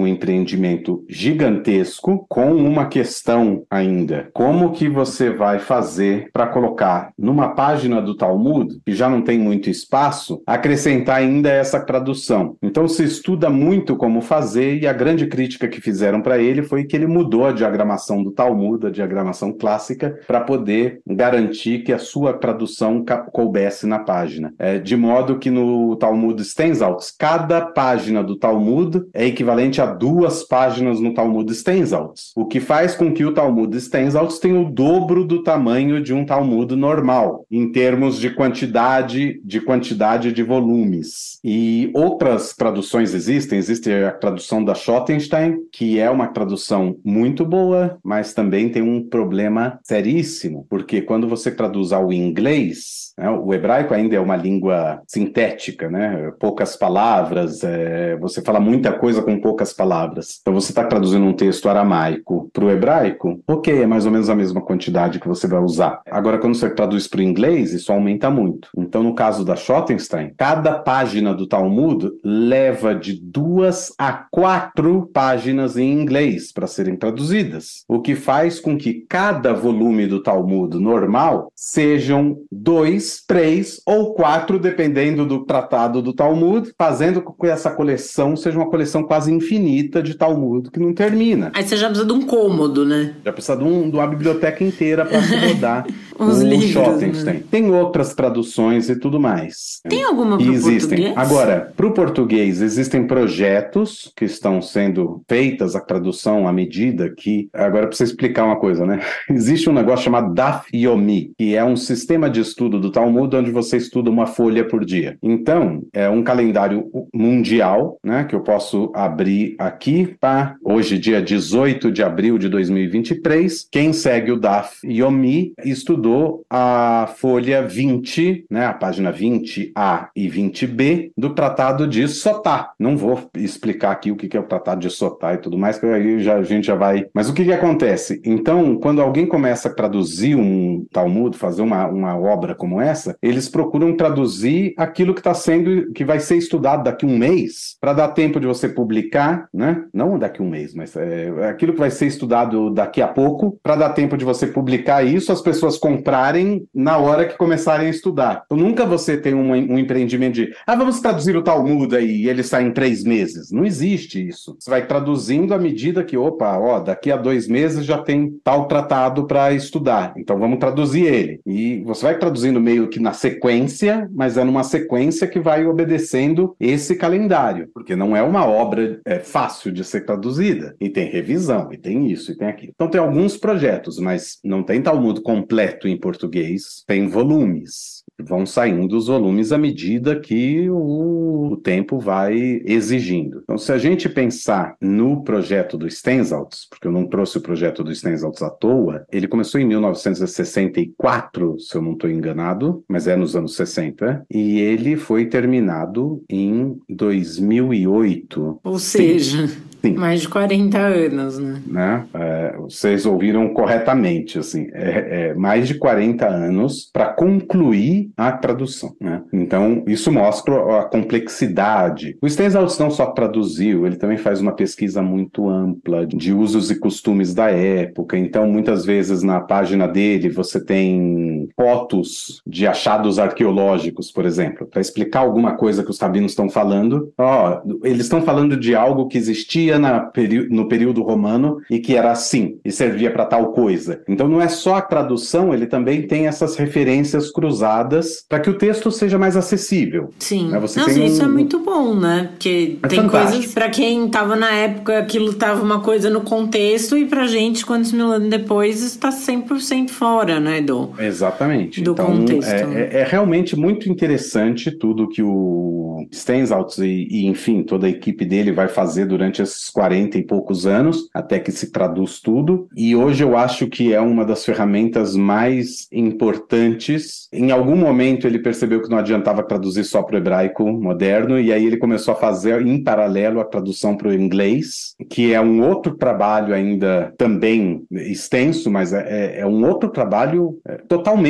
[0.00, 7.50] um empreendimento gigantesco, com uma questão ainda: como que você vai fazer para colocar numa
[7.50, 12.56] página do Talmud, que já não tem muito espaço, acrescentar ainda essa tradução?
[12.62, 16.84] Então, se estuda muito como fazer, e a grande crítica que fizeram para ele foi
[16.84, 21.98] que ele mudou a diagramação do Talmud, a diagramação clássica, para poder garantir que a
[21.98, 24.52] sua tradução coubesse na página.
[24.58, 30.42] É, de modo que no Talmud Steinsaltz, cada página do Talmud é equivalente a duas
[30.42, 35.24] páginas no Talmud Steinsaltz, o que faz com que o Talmud Steinsaltz tenha o dobro
[35.24, 41.38] do tamanho de um Talmud normal, em termos de quantidade de quantidade de volumes.
[41.44, 47.98] E outras traduções existem, existe a tradução da Schottenstein, que é uma tradução muito boa,
[48.02, 53.94] mas também tem um problema seríssimo, porque quando você traduz ao inglês, né, o hebraico
[53.94, 56.32] ainda é uma língua sintética, né?
[56.38, 60.38] Poucas palavras, é, você fala muita coisa com poucas palavras.
[60.40, 64.30] Então você está traduzindo um texto aramaico para o hebraico, ok, é mais ou menos
[64.30, 66.00] a mesma quantidade que você vai usar.
[66.10, 68.68] Agora, quando você traduz para o inglês, isso aumenta muito.
[68.76, 75.76] Então, no caso da Schottenstein, cada página do Talmud leva de duas a quatro páginas
[75.76, 81.50] em inglês para serem traduzidas, o que faz com que cada volume do Talmud normal
[81.54, 88.36] sejam dois, três ou quatro, dependendo do tratado do Talmud, fazendo com que essa coleção
[88.36, 91.50] seja uma coleção quase infinita de Talmud que não termina.
[91.54, 93.14] Aí você já precisa de um cômodo, né?
[93.24, 95.86] Já precisa de, um- de uma biblioteca inteira para acomodar
[96.18, 97.34] Os o livros, Schottenstein.
[97.34, 97.42] né?
[97.50, 99.80] Tem outras traduções e tudo mais.
[99.88, 100.78] Tem alguma pro existem.
[100.98, 101.14] português?
[101.16, 107.48] Agora, para o português, existem projetos que estão sendo feitas a tradução à medida que.
[107.54, 109.00] Agora, você explicar uma coisa, né?
[109.30, 113.50] Existe um negócio chamado Daf Yomi, que é um sistema de estudo do Talmud onde
[113.50, 115.16] você estuda uma folha por dia.
[115.22, 118.24] Então, é um calendário mundial, né?
[118.24, 120.56] Que eu posso abrir aqui, tá?
[120.64, 123.68] Hoje, dia 18 de abril de 2023.
[123.70, 128.66] Quem segue o Daf Yomi estudou a folha 20, né?
[128.66, 132.72] A página 20A e 20B do Tratado de Sotá.
[132.78, 135.86] Não vou explicar aqui o que é o Tratado de Sotá e tudo mais, que
[135.86, 137.06] aí já, a gente já vai.
[137.14, 138.20] Mas o que, que acontece?
[138.24, 143.48] Então, quando alguém começa a traduzir um Talmud, fazer uma, uma obra como essa, eles
[143.48, 148.08] procuram traduzir aquilo que está sendo, que vai ser estudado daqui um mês, para dar
[148.08, 149.84] tempo de você publicar, né?
[149.92, 153.76] Não daqui um mês, mas é, aquilo que vai ser estudado daqui a pouco, para
[153.76, 158.42] dar tempo de você publicar isso, as pessoas comprarem na hora que começarem a estudar.
[158.46, 162.28] Então, nunca você tem um, um empreendimento de, ah, vamos traduzir o Talmud aí, e
[162.28, 163.50] ele sai em três meses.
[163.50, 164.56] Não existe isso.
[164.58, 168.66] Você vai traduzindo à medida que, opa, ó, daqui a dois meses já tem tal
[168.66, 170.12] tratado para estudar.
[170.16, 171.40] Então, vamos traduzir ele.
[171.46, 176.54] E você vai traduzindo meio que na sequência, mas é numa sequência que vai obedecendo
[176.60, 180.76] esse calendário, porque não é uma obra é, fácil de ser traduzida.
[180.80, 182.72] E tem revisão, e tem isso, e tem aquilo.
[182.74, 187.99] Então, tem alguns projetos, mas não tem Talmud completo em português, tem volumes.
[188.22, 193.40] Vão saindo os volumes à medida que o, tempo vai exigindo.
[193.42, 197.82] Então, se a gente pensar no projeto do Stenzaltz, porque eu não trouxe o projeto
[197.84, 203.16] do Stenzaltz à toa, ele começou em 1964, se eu não estou enganado, mas é
[203.16, 208.60] nos anos 60, e ele foi terminado em 2008.
[208.62, 209.69] Ou seja, Sim.
[209.96, 211.62] Mais de 40 anos, né?
[211.66, 212.04] né?
[212.14, 218.94] É, vocês ouviram corretamente, assim, é, é mais de 40 anos para concluir a tradução,
[219.00, 219.22] né?
[219.32, 222.16] Então, isso mostra a complexidade.
[222.20, 226.78] O Stenzhals não só traduziu, ele também faz uma pesquisa muito ampla de usos e
[226.78, 228.16] costumes da época.
[228.16, 231.29] Então, muitas vezes na página dele você tem
[231.60, 237.12] fotos de achados arqueológicos, por exemplo, para explicar alguma coisa que os rabinos estão falando.
[237.18, 242.12] Ó, oh, eles estão falando de algo que existia no período romano e que era
[242.12, 244.02] assim, e servia para tal coisa.
[244.08, 248.56] Então, não é só a tradução, ele também tem essas referências cruzadas para que o
[248.56, 250.08] texto seja mais acessível.
[250.18, 250.48] Sim.
[250.48, 250.58] Né?
[250.60, 251.28] Você Nossa, isso é um...
[251.28, 252.28] é muito bom, né?
[252.30, 253.32] Porque é tem fantástico.
[253.32, 257.66] coisas para quem estava na época, aquilo estava uma coisa no contexto e pra gente,
[257.66, 261.49] quantos mil anos depois, está 100% fora, né, do Exatamente.
[261.82, 262.48] Do então, contexto.
[262.48, 267.90] É, é, é, realmente muito interessante tudo que o Stenzaltz e, e, enfim, toda a
[267.90, 272.68] equipe dele vai fazer durante esses 40 e poucos anos, até que se traduz tudo.
[272.76, 277.28] E hoje eu acho que é uma das ferramentas mais importantes.
[277.32, 281.52] Em algum momento ele percebeu que não adiantava traduzir só para o hebraico moderno, e
[281.52, 285.66] aí ele começou a fazer em paralelo a tradução para o inglês, que é um
[285.66, 290.80] outro trabalho ainda também extenso, mas é, é, é um outro trabalho, é,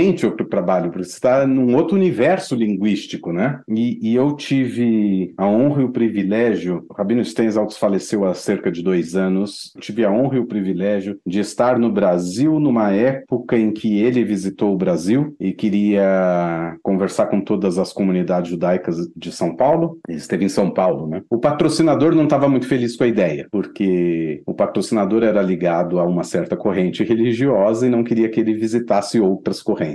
[0.00, 3.60] totalmente outro trabalho, porque você está num outro universo linguístico, né?
[3.68, 8.70] E, e, eu tive a honra e o privilégio, o Rabino Stenzaltz faleceu há cerca
[8.70, 13.58] de dois anos, tive a honra e o privilégio de estar no Brasil numa época
[13.58, 19.32] em que ele visitou o Brasil e queria conversar com todas as comunidades judaicas de
[19.32, 19.98] São Paulo.
[20.08, 21.22] Ele esteve em São Paulo, né?
[21.28, 26.04] O patrocinador não estava muito feliz com a ideia, porque o patrocinador era ligado a
[26.04, 29.89] uma certa corrente religiosa e não queria que ele visitasse outras correntes.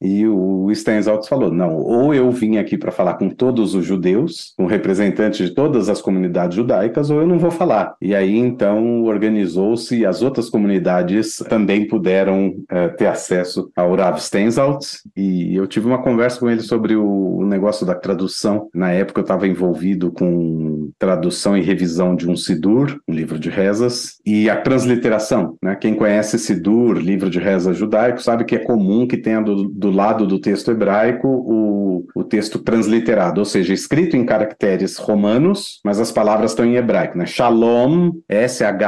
[0.00, 4.54] E o Steinsaltz falou: não, ou eu vim aqui para falar com todos os judeus,
[4.56, 7.94] com representantes de todas as comunidades judaicas, ou eu não vou falar.
[8.00, 14.18] E aí então organizou-se e as outras comunidades também puderam uh, ter acesso ao Rav
[14.18, 15.02] Steinsaltz.
[15.16, 18.68] E eu tive uma conversa com ele sobre o, o negócio da tradução.
[18.74, 23.50] Na época eu estava envolvido com tradução e revisão de um Sidur, um livro de
[23.50, 25.56] rezas, e a transliteração.
[25.62, 25.74] Né?
[25.76, 29.90] Quem conhece Sidur, livro de rezas judaico, sabe que é comum que tenha do, do
[29.90, 36.00] lado do texto hebraico o, o texto transliterado, ou seja, escrito em caracteres romanos, mas
[36.00, 37.18] as palavras estão em hebraico.
[37.18, 37.26] Né?
[37.26, 38.78] Shalom, S-H-A-L-O-M,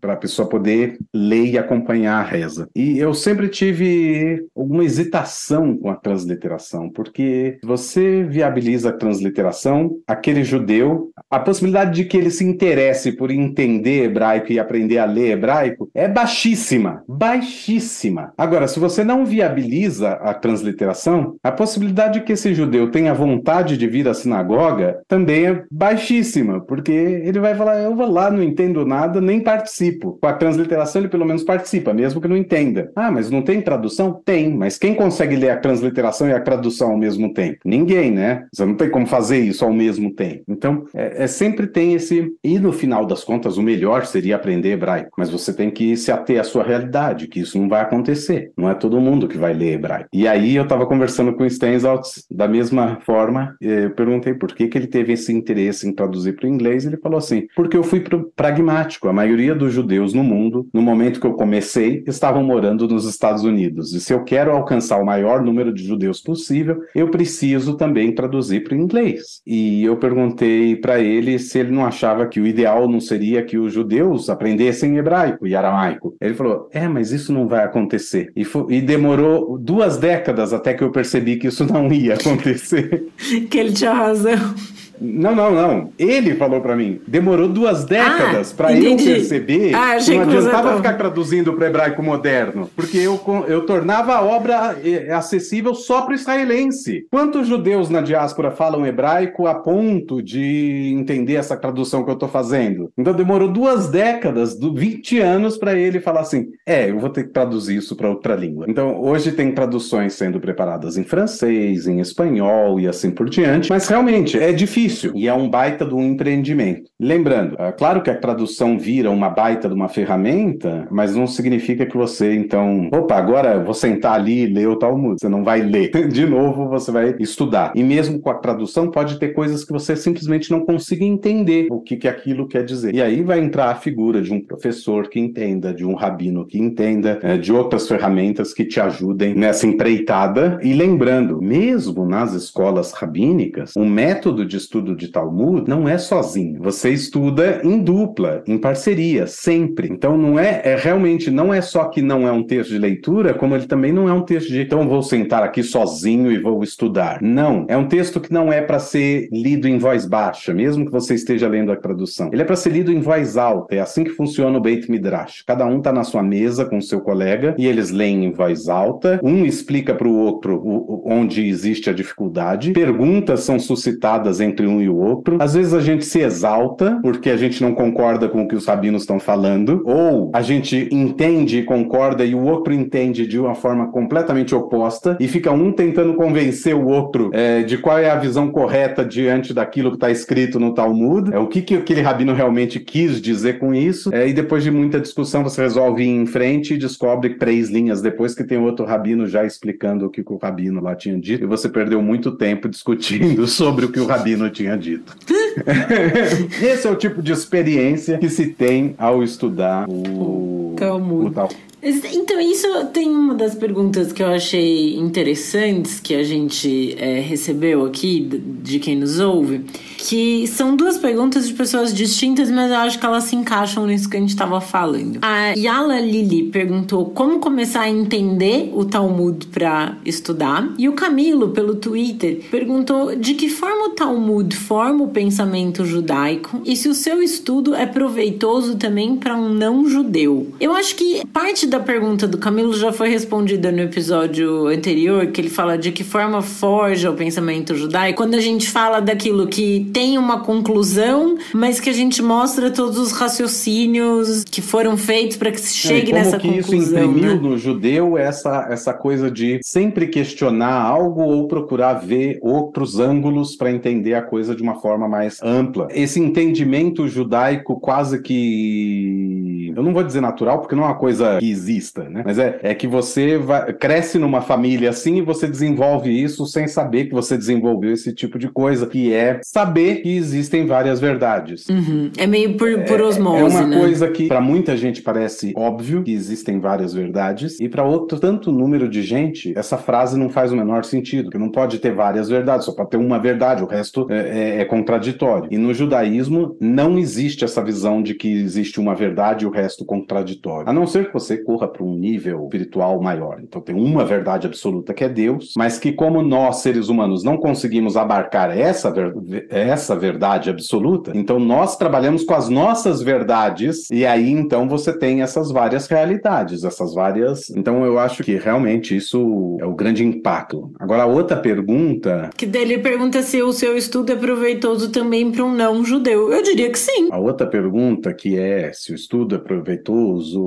[0.00, 2.68] para a pessoa poder ler e acompanhar a reza.
[2.74, 10.44] E eu sempre tive alguma hesitação com a transliteração, porque você viabiliza a transliteração, aquele
[10.44, 15.32] judeu, a possibilidade de que ele se interesse por entender hebraico e aprender a ler
[15.32, 18.32] hebraico é baixíssima, baixíssima.
[18.36, 23.76] Agora, se você não viabiliza a transliteração, a possibilidade de que esse judeu tenha vontade
[23.76, 28.42] de vir à sinagoga também é baixíssima, porque ele vai falar: eu vou lá, não
[28.42, 30.18] entendo nada, nem participo.
[30.20, 32.90] Com a transliteração, ele pelo menos participa, mesmo que não entenda.
[32.96, 34.20] Ah, mas não tem tradução?
[34.24, 37.58] Tem, mas quem consegue ler a transliteração e a tradução ao mesmo tempo?
[37.64, 38.44] Ninguém, né?
[38.52, 40.42] Você não tem como fazer isso ao mesmo tempo.
[40.48, 42.32] Então, é, é sempre tem esse.
[42.42, 46.10] E no final das contas, o melhor seria aprender hebraico, mas você tem que se
[46.10, 48.50] ater à sua realidade, que isso não vai acontecer.
[48.56, 50.08] Não é todo mundo que vai ler hebraico.
[50.12, 54.68] E aí eu estava conversando com o Stenzaltz da mesma forma, eu perguntei por que,
[54.68, 57.82] que ele teve esse interesse em traduzir para o inglês, ele falou assim: porque eu
[57.82, 58.02] fui
[58.36, 59.08] pragmático.
[59.08, 63.44] A maioria dos judeus no mundo, no momento que eu comecei, estavam morando nos Estados
[63.44, 63.92] Unidos.
[63.92, 68.64] E se eu quero alcançar o maior número de judeus possível, eu preciso também traduzir
[68.64, 69.40] para o inglês.
[69.46, 73.58] E eu perguntei para ele se ele não achava que o ideal não seria que
[73.58, 76.14] os judeus aprendessem hebraico e aramaico.
[76.20, 78.32] Ele falou: é, mas isso não vai acontecer.
[78.36, 83.04] E, e demorou duas décadas até que eu percebi que isso não ia acontecer.
[83.50, 84.54] que ele tinha razão.
[85.00, 85.92] Não, não, não.
[85.98, 87.00] Ele falou para mim.
[87.06, 91.66] Demorou duas décadas ah, para eu perceber ah, que não adiantava que ficar traduzindo para
[91.66, 97.06] hebraico moderno, porque eu, eu tornava a obra eh, acessível só para o israelense.
[97.10, 102.28] Quantos judeus na diáspora falam hebraico a ponto de entender essa tradução que eu estou
[102.28, 102.90] fazendo?
[102.96, 107.32] Então demorou duas décadas, 20 anos, para ele falar assim: é, eu vou ter que
[107.32, 108.66] traduzir isso para outra língua.
[108.68, 113.88] Então hoje tem traduções sendo preparadas em francês, em espanhol e assim por diante, mas
[113.88, 116.90] realmente é difícil difícil e é um baita de um empreendimento.
[117.00, 121.86] Lembrando, é claro que a tradução vira uma baita de uma ferramenta, mas não significa
[121.86, 125.20] que você, então, opa, agora vou sentar ali e ler o Talmud.
[125.20, 125.90] Você não vai ler.
[126.08, 127.72] De novo, você vai estudar.
[127.74, 131.80] E mesmo com a tradução, pode ter coisas que você simplesmente não consiga entender o
[131.80, 132.94] que, que aquilo quer dizer.
[132.94, 136.58] E aí vai entrar a figura de um professor que entenda, de um rabino que
[136.58, 140.58] entenda, é, de outras ferramentas que te ajudem nessa empreitada.
[140.62, 146.62] E lembrando, mesmo nas escolas rabínicas, o método de estudo de Talmud não é sozinho.
[146.62, 149.88] Você estuda em dupla, em parceria, sempre.
[149.90, 153.34] Então não é, é realmente não é só que não é um texto de leitura,
[153.34, 156.62] como ele também não é um texto de então vou sentar aqui sozinho e vou
[156.62, 157.20] estudar.
[157.20, 160.92] Não, é um texto que não é para ser lido em voz baixa, mesmo que
[160.92, 162.30] você esteja lendo a tradução.
[162.32, 163.74] Ele é para ser lido em voz alta.
[163.74, 165.42] É assim que funciona o Beit Midrash.
[165.46, 169.20] Cada um está na sua mesa com seu colega e eles leem em voz alta.
[169.22, 170.62] Um explica para o outro
[171.04, 172.72] onde existe a dificuldade.
[172.72, 175.36] Perguntas são suscitadas entre um e o outro.
[175.40, 178.66] Às vezes a gente se exalta porque a gente não concorda com o que os
[178.66, 183.54] rabinos estão falando, ou a gente entende e concorda e o outro entende de uma
[183.54, 188.16] forma completamente oposta e fica um tentando convencer o outro é, de qual é a
[188.16, 192.32] visão correta diante daquilo que está escrito no Talmud, é o que, que aquele rabino
[192.32, 196.26] realmente quis dizer com isso, é, e depois de muita discussão você resolve ir em
[196.26, 200.36] frente e descobre três linhas depois que tem outro rabino já explicando o que o
[200.36, 204.48] rabino lá tinha dito, e você perdeu muito tempo discutindo sobre o que o rabino
[204.54, 205.14] tinha dito.
[206.62, 211.26] Esse é o tipo de experiência que se tem ao estudar o, o Talmud.
[211.26, 211.56] O Talmud.
[211.86, 217.84] Então, isso tem uma das perguntas que eu achei interessantes que a gente é, recebeu
[217.84, 218.20] aqui
[218.62, 219.66] de quem nos ouve,
[220.04, 224.08] que são duas perguntas de pessoas distintas, mas eu acho que elas se encaixam nisso
[224.08, 225.18] que a gente estava falando.
[225.22, 231.50] A Yala Lili perguntou como começar a entender o Talmud para estudar, e o Camilo,
[231.50, 236.94] pelo Twitter, perguntou de que forma o Talmud forma o pensamento judaico e se o
[236.94, 240.48] seu estudo é proveitoso também para um não judeu.
[240.60, 245.40] Eu acho que parte da pergunta do Camilo já foi respondida no episódio anterior, que
[245.40, 248.18] ele fala de que forma forja o pensamento judaico.
[248.18, 252.98] Quando a gente fala daquilo que tem uma conclusão, mas que a gente mostra todos
[252.98, 256.78] os raciocínios que foram feitos para que se é, chegue é, nessa que conclusão.
[256.80, 257.40] Isso imprimiu né?
[257.40, 263.70] no judeu essa, essa coisa de sempre questionar algo ou procurar ver outros ângulos para
[263.70, 265.86] entender a coisa de uma forma mais ampla.
[265.92, 269.72] Esse entendimento judaico quase que.
[269.76, 272.22] Eu não vou dizer natural, porque não é uma coisa que exista, né?
[272.24, 276.66] Mas é, é que você vai, cresce numa família assim e você desenvolve isso sem
[276.66, 281.66] saber que você desenvolveu esse tipo de coisa, que é saber que existem várias verdades.
[281.68, 282.10] Uhum.
[282.16, 283.78] É meio por, por osmose, É uma né?
[283.78, 288.50] coisa que para muita gente parece óbvio que existem várias verdades e para outro tanto
[288.52, 292.28] número de gente essa frase não faz o menor sentido, que não pode ter várias
[292.28, 295.48] verdades, só pode ter uma verdade, o resto é, é, é contraditório.
[295.50, 299.84] E no judaísmo não existe essa visão de que existe uma verdade e o resto
[299.84, 300.68] contraditório.
[300.68, 303.40] A não ser que você corra para um nível espiritual maior.
[303.42, 307.36] Então tem uma verdade absoluta que é Deus, mas que como nós seres humanos não
[307.36, 314.04] conseguimos abarcar essa, ver essa verdade absoluta, então nós trabalhamos com as nossas verdades e
[314.04, 317.50] aí então você tem essas várias realidades, essas várias.
[317.50, 320.70] Então eu acho que realmente isso é o grande impacto.
[320.78, 325.44] Agora a outra pergunta que dele pergunta se o seu estudo é proveitoso também para
[325.44, 326.32] um não judeu.
[326.32, 327.08] Eu diria que sim.
[327.10, 330.40] A outra pergunta que é se o estudo é proveitoso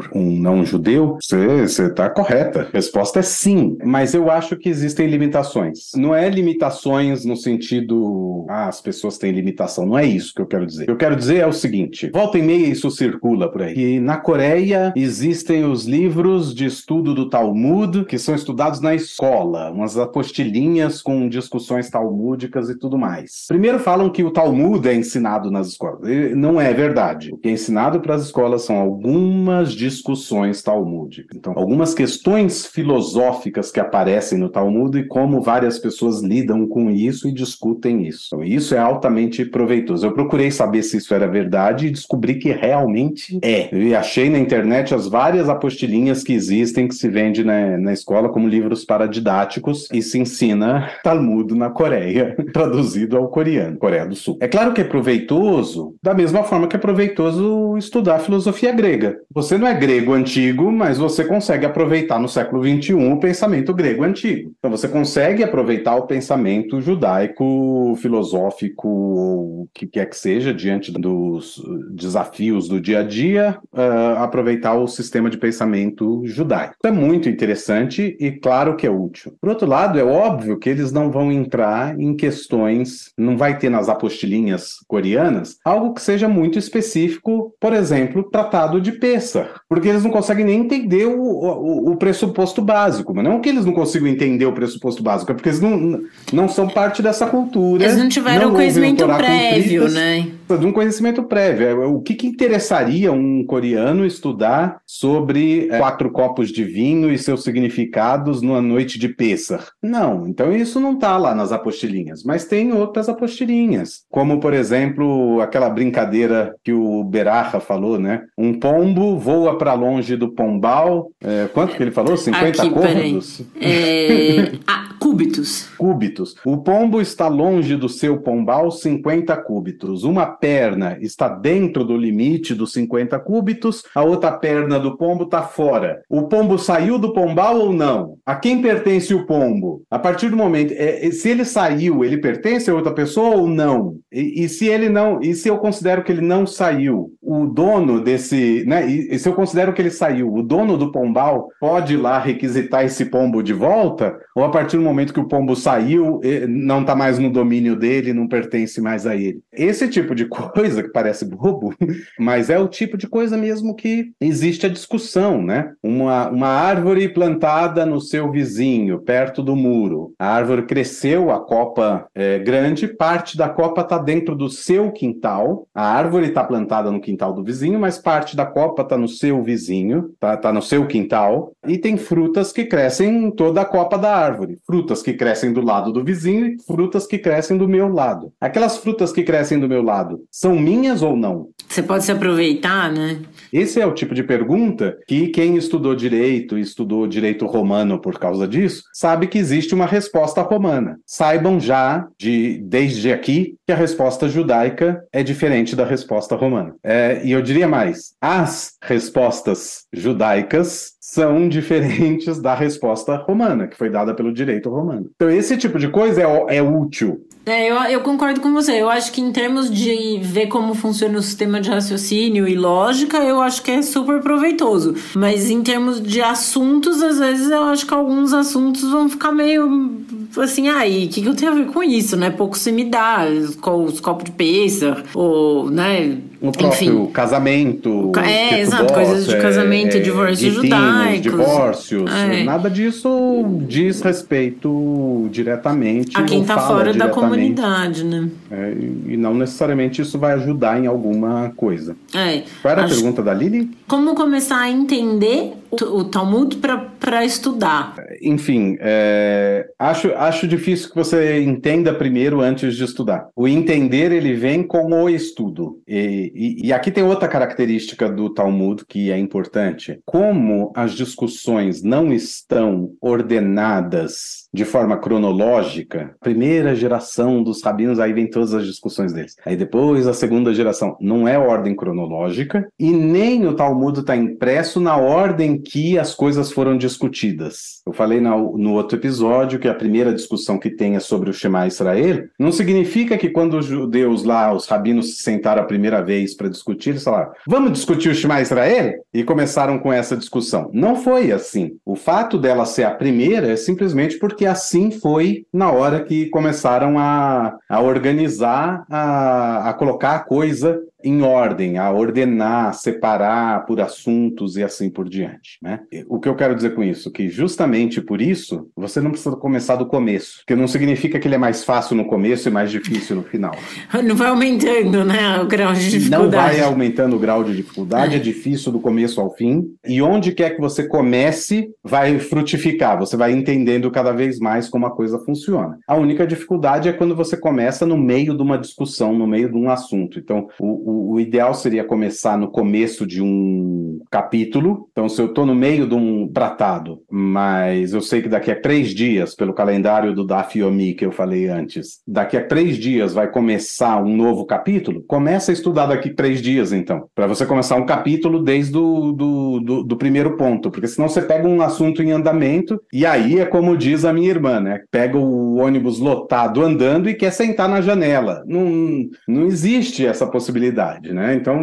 [0.00, 2.60] por um não judeu, você está correta.
[2.62, 5.90] A resposta é sim, mas eu acho que existem limitações.
[5.94, 9.86] Não é limitações no sentido, ah, as pessoas têm limitação.
[9.86, 10.82] Não é isso que eu quero dizer.
[10.82, 13.78] O que eu quero dizer é o seguinte: volta e meia isso circula por aí.
[13.78, 19.70] E na Coreia existem os livros de estudo do Talmud que são estudados na escola,
[19.70, 23.44] umas apostilinhas com discussões talmúdicas e tudo mais.
[23.46, 26.00] Primeiro falam que o Talmud é ensinado nas escolas.
[26.34, 27.32] Não é verdade.
[27.32, 31.36] O que é ensinado para as escolas são algumas discussões talmúdicas.
[31.36, 37.28] Então, algumas questões filosóficas que aparecem no Talmud e como várias pessoas lidam com isso
[37.28, 38.39] e discutem isso.
[38.40, 40.06] Então, isso é altamente proveitoso.
[40.06, 43.68] Eu procurei saber se isso era verdade e descobri que realmente é.
[43.72, 48.28] Eu achei na internet as várias apostilinhas que existem que se vende na, na escola
[48.28, 54.38] como livros paradidáticos e se ensina Talmud na Coreia, traduzido ao coreano, Coreia do Sul.
[54.40, 59.18] É claro que é proveitoso da mesma forma que é proveitoso estudar filosofia grega.
[59.34, 64.04] Você não é grego antigo, mas você consegue aproveitar no século XXI o pensamento grego
[64.04, 64.52] antigo.
[64.58, 70.92] Então você consegue aproveitar o pensamento judaico, filosófico, ou o que quer que seja, diante
[70.92, 76.74] dos desafios do dia a dia, uh, aproveitar o sistema de pensamento judaico.
[76.84, 79.34] É muito interessante e claro que é útil.
[79.40, 83.70] Por outro lado, é óbvio que eles não vão entrar em questões, não vai ter
[83.70, 90.04] nas apostilinhas coreanas algo que seja muito específico, por exemplo, tratado de Pessah, porque eles
[90.04, 94.08] não conseguem nem entender o, o, o pressuposto básico, mas não que eles não consigam
[94.08, 96.02] entender o pressuposto básico, é porque eles não,
[96.32, 97.84] não são parte dessa cultura.
[97.84, 100.26] Eles não tiveram não conhecimento prévio, né?
[100.56, 101.66] De um conhecimento prévio.
[101.66, 107.18] É, o que, que interessaria um coreano estudar sobre é, quatro copos de vinho e
[107.18, 109.64] seus significados numa noite de Pessah?
[109.82, 115.40] Não, então isso não está lá nas apostilinhas, mas tem outras apostilinhas, como por exemplo
[115.40, 118.22] aquela brincadeira que o Beracha falou, né?
[118.36, 121.10] Um pombo voa para longe do pombal.
[121.20, 122.16] É, quanto que ele falou?
[122.16, 123.42] 50 Aqui, côvados?
[123.60, 124.52] É...
[124.66, 125.68] ah, cúbitos.
[125.76, 126.36] Cúbitos.
[126.44, 130.04] O pombo está longe do seu pombal 50 cúbitos.
[130.04, 135.42] Uma perna está dentro do limite dos 50 cúbitos, a outra perna do pombo está
[135.42, 136.02] fora.
[136.08, 138.16] O pombo saiu do pombal ou não?
[138.24, 139.82] A quem pertence o pombo?
[139.90, 143.96] A partir do momento, é, se ele saiu, ele pertence a outra pessoa ou não?
[144.10, 148.02] E, e se ele não, e se eu considero que ele não saiu, o dono
[148.02, 148.88] desse, né?
[148.88, 152.18] E, e se eu considero que ele saiu, o dono do pombal pode ir lá
[152.18, 154.18] requisitar esse pombo de volta?
[154.34, 158.12] Ou a partir do momento que o pombo saiu, não está mais no domínio dele,
[158.12, 159.40] não pertence mais a ele?
[159.52, 161.74] Esse tipo de coisa que parece bobo,
[162.18, 165.72] mas é o tipo de coisa mesmo que existe a discussão, né?
[165.82, 170.14] Uma, uma árvore plantada no seu vizinho, perto do muro.
[170.18, 175.66] A árvore cresceu, a copa é grande, parte da copa está dentro do seu quintal.
[175.74, 179.42] A árvore está plantada no quintal do vizinho, mas parte da copa está no seu
[179.42, 181.52] vizinho, está tá no seu quintal.
[181.66, 184.58] E tem frutas que crescem em toda a copa da árvore.
[184.66, 188.32] Frutas que crescem do lado do vizinho e frutas que crescem do meu lado.
[188.40, 191.48] Aquelas frutas que crescem do meu lado são minhas ou não?
[191.68, 193.20] Você pode se aproveitar, né?
[193.52, 198.46] Esse é o tipo de pergunta que quem estudou direito, estudou direito romano por causa
[198.46, 200.98] disso, sabe que existe uma resposta romana.
[201.06, 206.74] Saibam já, de, desde aqui, que a resposta judaica é diferente da resposta romana.
[206.82, 213.90] É, e eu diria mais: as respostas judaicas são diferentes da resposta romana, que foi
[213.90, 215.10] dada pelo direito romano.
[215.14, 217.26] Então, esse tipo de coisa é, é útil.
[217.44, 218.80] É, eu, eu concordo com você.
[218.80, 223.16] Eu acho que em termos de ver como funciona o sistema de raciocínio e lógica,
[223.18, 224.94] eu acho que é super proveitoso.
[225.16, 230.00] Mas em termos de assuntos, às vezes eu acho que alguns assuntos vão ficar meio
[230.38, 232.30] assim, aí, ah, o que, que eu tenho a ver com isso, né?
[232.30, 236.18] Pouco se me dá, os copos de pêssego, ou, né?
[236.40, 237.06] O próprio Enfim.
[237.12, 238.12] casamento.
[238.16, 241.20] É, exato, coisas de casamento, é, divórcio judaicos.
[241.20, 242.10] divórcios.
[242.10, 242.44] É.
[242.44, 246.16] Nada disso diz respeito diretamente.
[246.16, 248.30] A quem está fora da comunidade, né?
[248.50, 248.72] É,
[249.06, 251.94] e não necessariamente isso vai ajudar em alguma coisa.
[252.14, 252.42] É.
[252.62, 253.70] Qual era a pergunta da Lili?
[253.86, 257.94] Como começar a entender o, Talmud para estudar?
[258.22, 263.28] Enfim, é, acho, acho difícil que você entenda primeiro antes de estudar.
[263.36, 265.80] O entender ele vem com o estudo.
[265.86, 270.00] E, e, e aqui tem outra característica do Talmud que é importante.
[270.04, 278.28] Como as discussões não estão ordenadas de forma cronológica, primeira geração dos rabinos, aí vem
[278.28, 279.36] todas as discussões deles.
[279.44, 284.80] Aí depois a segunda geração, não é ordem cronológica, e nem o Talmud está impresso
[284.80, 287.80] na ordem que as coisas foram discutidas.
[287.86, 291.66] Eu falei no, outro episódio que a primeira discussão que tem é sobre o Shema
[291.66, 296.34] Israel, não significa que quando os judeus lá, os rabinos se sentaram a primeira vez
[296.34, 298.94] para discutir, eles falaram, vamos discutir o Shema Israel?
[299.12, 300.70] E começaram com essa discussão.
[300.72, 301.76] Não foi assim.
[301.84, 306.98] O fato dela ser a primeira é simplesmente porque assim foi na hora que começaram
[306.98, 314.56] a, a organizar, a, a colocar a coisa em ordem, a ordenar, separar por assuntos
[314.56, 315.58] e assim por diante.
[315.62, 315.80] Né?
[316.08, 317.10] O que eu quero dizer com isso?
[317.10, 321.34] Que justamente por isso você não precisa começar do começo, porque não significa que ele
[321.34, 323.54] é mais fácil no começo e mais difícil no final.
[324.10, 326.22] Não vai aumentando né, o grau de dificuldade.
[326.24, 328.16] Não vai aumentando o grau de dificuldade, é.
[328.16, 333.16] é difícil do começo ao fim, e onde quer que você comece, vai frutificar, você
[333.16, 335.78] vai entendendo cada vez mais como a coisa funciona.
[335.86, 339.56] A única dificuldade é quando você começa no meio de uma discussão, no meio de
[339.56, 340.18] um assunto.
[340.18, 344.88] Então, o, o, o, ideal seria começar no começo de um capítulo.
[344.92, 348.60] Então, se eu estou no meio de um tratado, mas eu sei que daqui a
[348.60, 353.14] três dias, pelo calendário do Daf Yomi que eu falei antes, daqui a três dias
[353.14, 357.76] vai começar um novo capítulo, começa a estudar daqui três dias, então, para você começar
[357.76, 362.02] um capítulo desde do, do, do, do primeiro ponto, porque senão você pega um assunto
[362.02, 364.80] em andamento e aí é como diz a minha irmã, né?
[364.90, 368.42] Pega o ônibus lotado andando e quer sentar na janela.
[368.46, 370.79] Não, não existe essa possibilidade,
[371.12, 371.34] né?
[371.34, 371.56] Então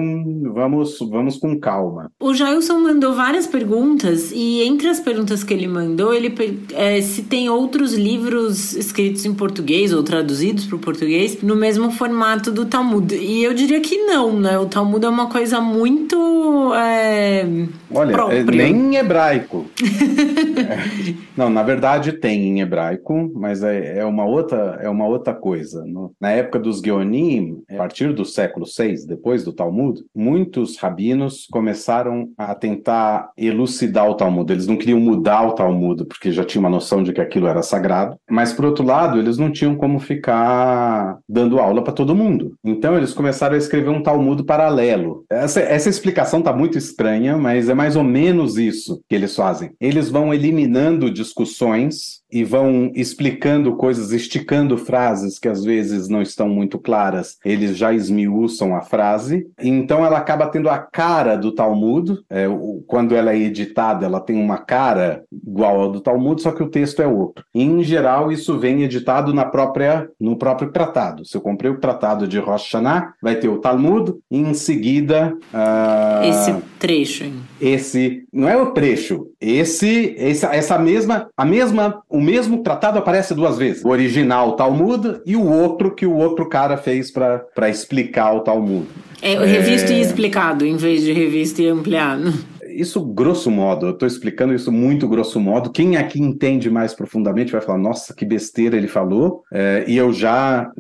[0.54, 2.12] vamos, vamos com calma.
[2.20, 6.34] O Jailson mandou várias perguntas e entre as perguntas que ele mandou, ele
[6.74, 11.92] é, se tem outros livros escritos em português ou traduzidos para o português no mesmo
[11.92, 13.16] formato do Talmud.
[13.16, 14.58] E eu diria que não, né?
[14.58, 17.46] O Talmud é uma coisa muito é,
[17.94, 18.44] Olha, é, própria.
[18.44, 19.66] nem em hebraico.
[19.82, 21.18] é.
[21.38, 25.86] Não, na verdade tem em hebraico, mas é, é uma outra é uma outra coisa.
[26.20, 32.30] Na época dos Geonim, a partir do século VI, depois do Talmud, muitos rabinos começaram
[32.38, 34.52] a tentar elucidar o Talmud.
[34.52, 37.62] Eles não queriam mudar o Talmud, porque já tinha uma noção de que aquilo era
[37.62, 38.18] sagrado.
[38.30, 42.56] Mas, por outro lado, eles não tinham como ficar dando aula para todo mundo.
[42.64, 45.26] Então, eles começaram a escrever um Talmud paralelo.
[45.30, 49.72] Essa, essa explicação está muito estranha, mas é mais ou menos isso que eles fazem.
[49.80, 56.48] Eles vão eliminando discussões e vão explicando coisas, esticando frases que às vezes não estão
[56.48, 59.48] muito claras, eles já esmiuçam a frase.
[59.60, 62.20] Então ela acaba tendo a cara do Talmud.
[62.30, 62.46] É,
[62.86, 66.70] quando ela é editada, ela tem uma cara igual ao do Talmud, só que o
[66.70, 67.44] texto é outro.
[67.54, 71.26] E, em geral, isso vem editado na própria, no próprio tratado.
[71.26, 75.34] Se eu comprei o tratado de Rosh Hashanah, vai ter o Talmud e em seguida.
[75.54, 77.24] Uh, esse trecho.
[77.24, 77.34] Hein?
[77.60, 78.24] Esse.
[78.32, 79.28] Não é o trecho.
[79.40, 81.30] Esse, essa, essa mesma.
[81.36, 83.84] A mesma o mesmo tratado aparece duas vezes.
[83.84, 88.88] O original Talmud e o outro que o outro cara fez para explicar o Talmud.
[89.22, 89.96] É, revisto é...
[89.96, 92.34] e explicado, em vez de revisto e ampliado
[92.78, 95.72] isso grosso modo, eu estou explicando isso muito grosso modo.
[95.72, 100.14] Quem aqui entende mais profundamente vai falar, nossa, que besteira ele falou, é, e eu
[100.14, 100.72] já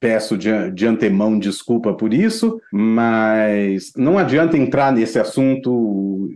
[0.00, 6.30] peço de, de antemão desculpa por isso, mas não adianta entrar nesse assunto.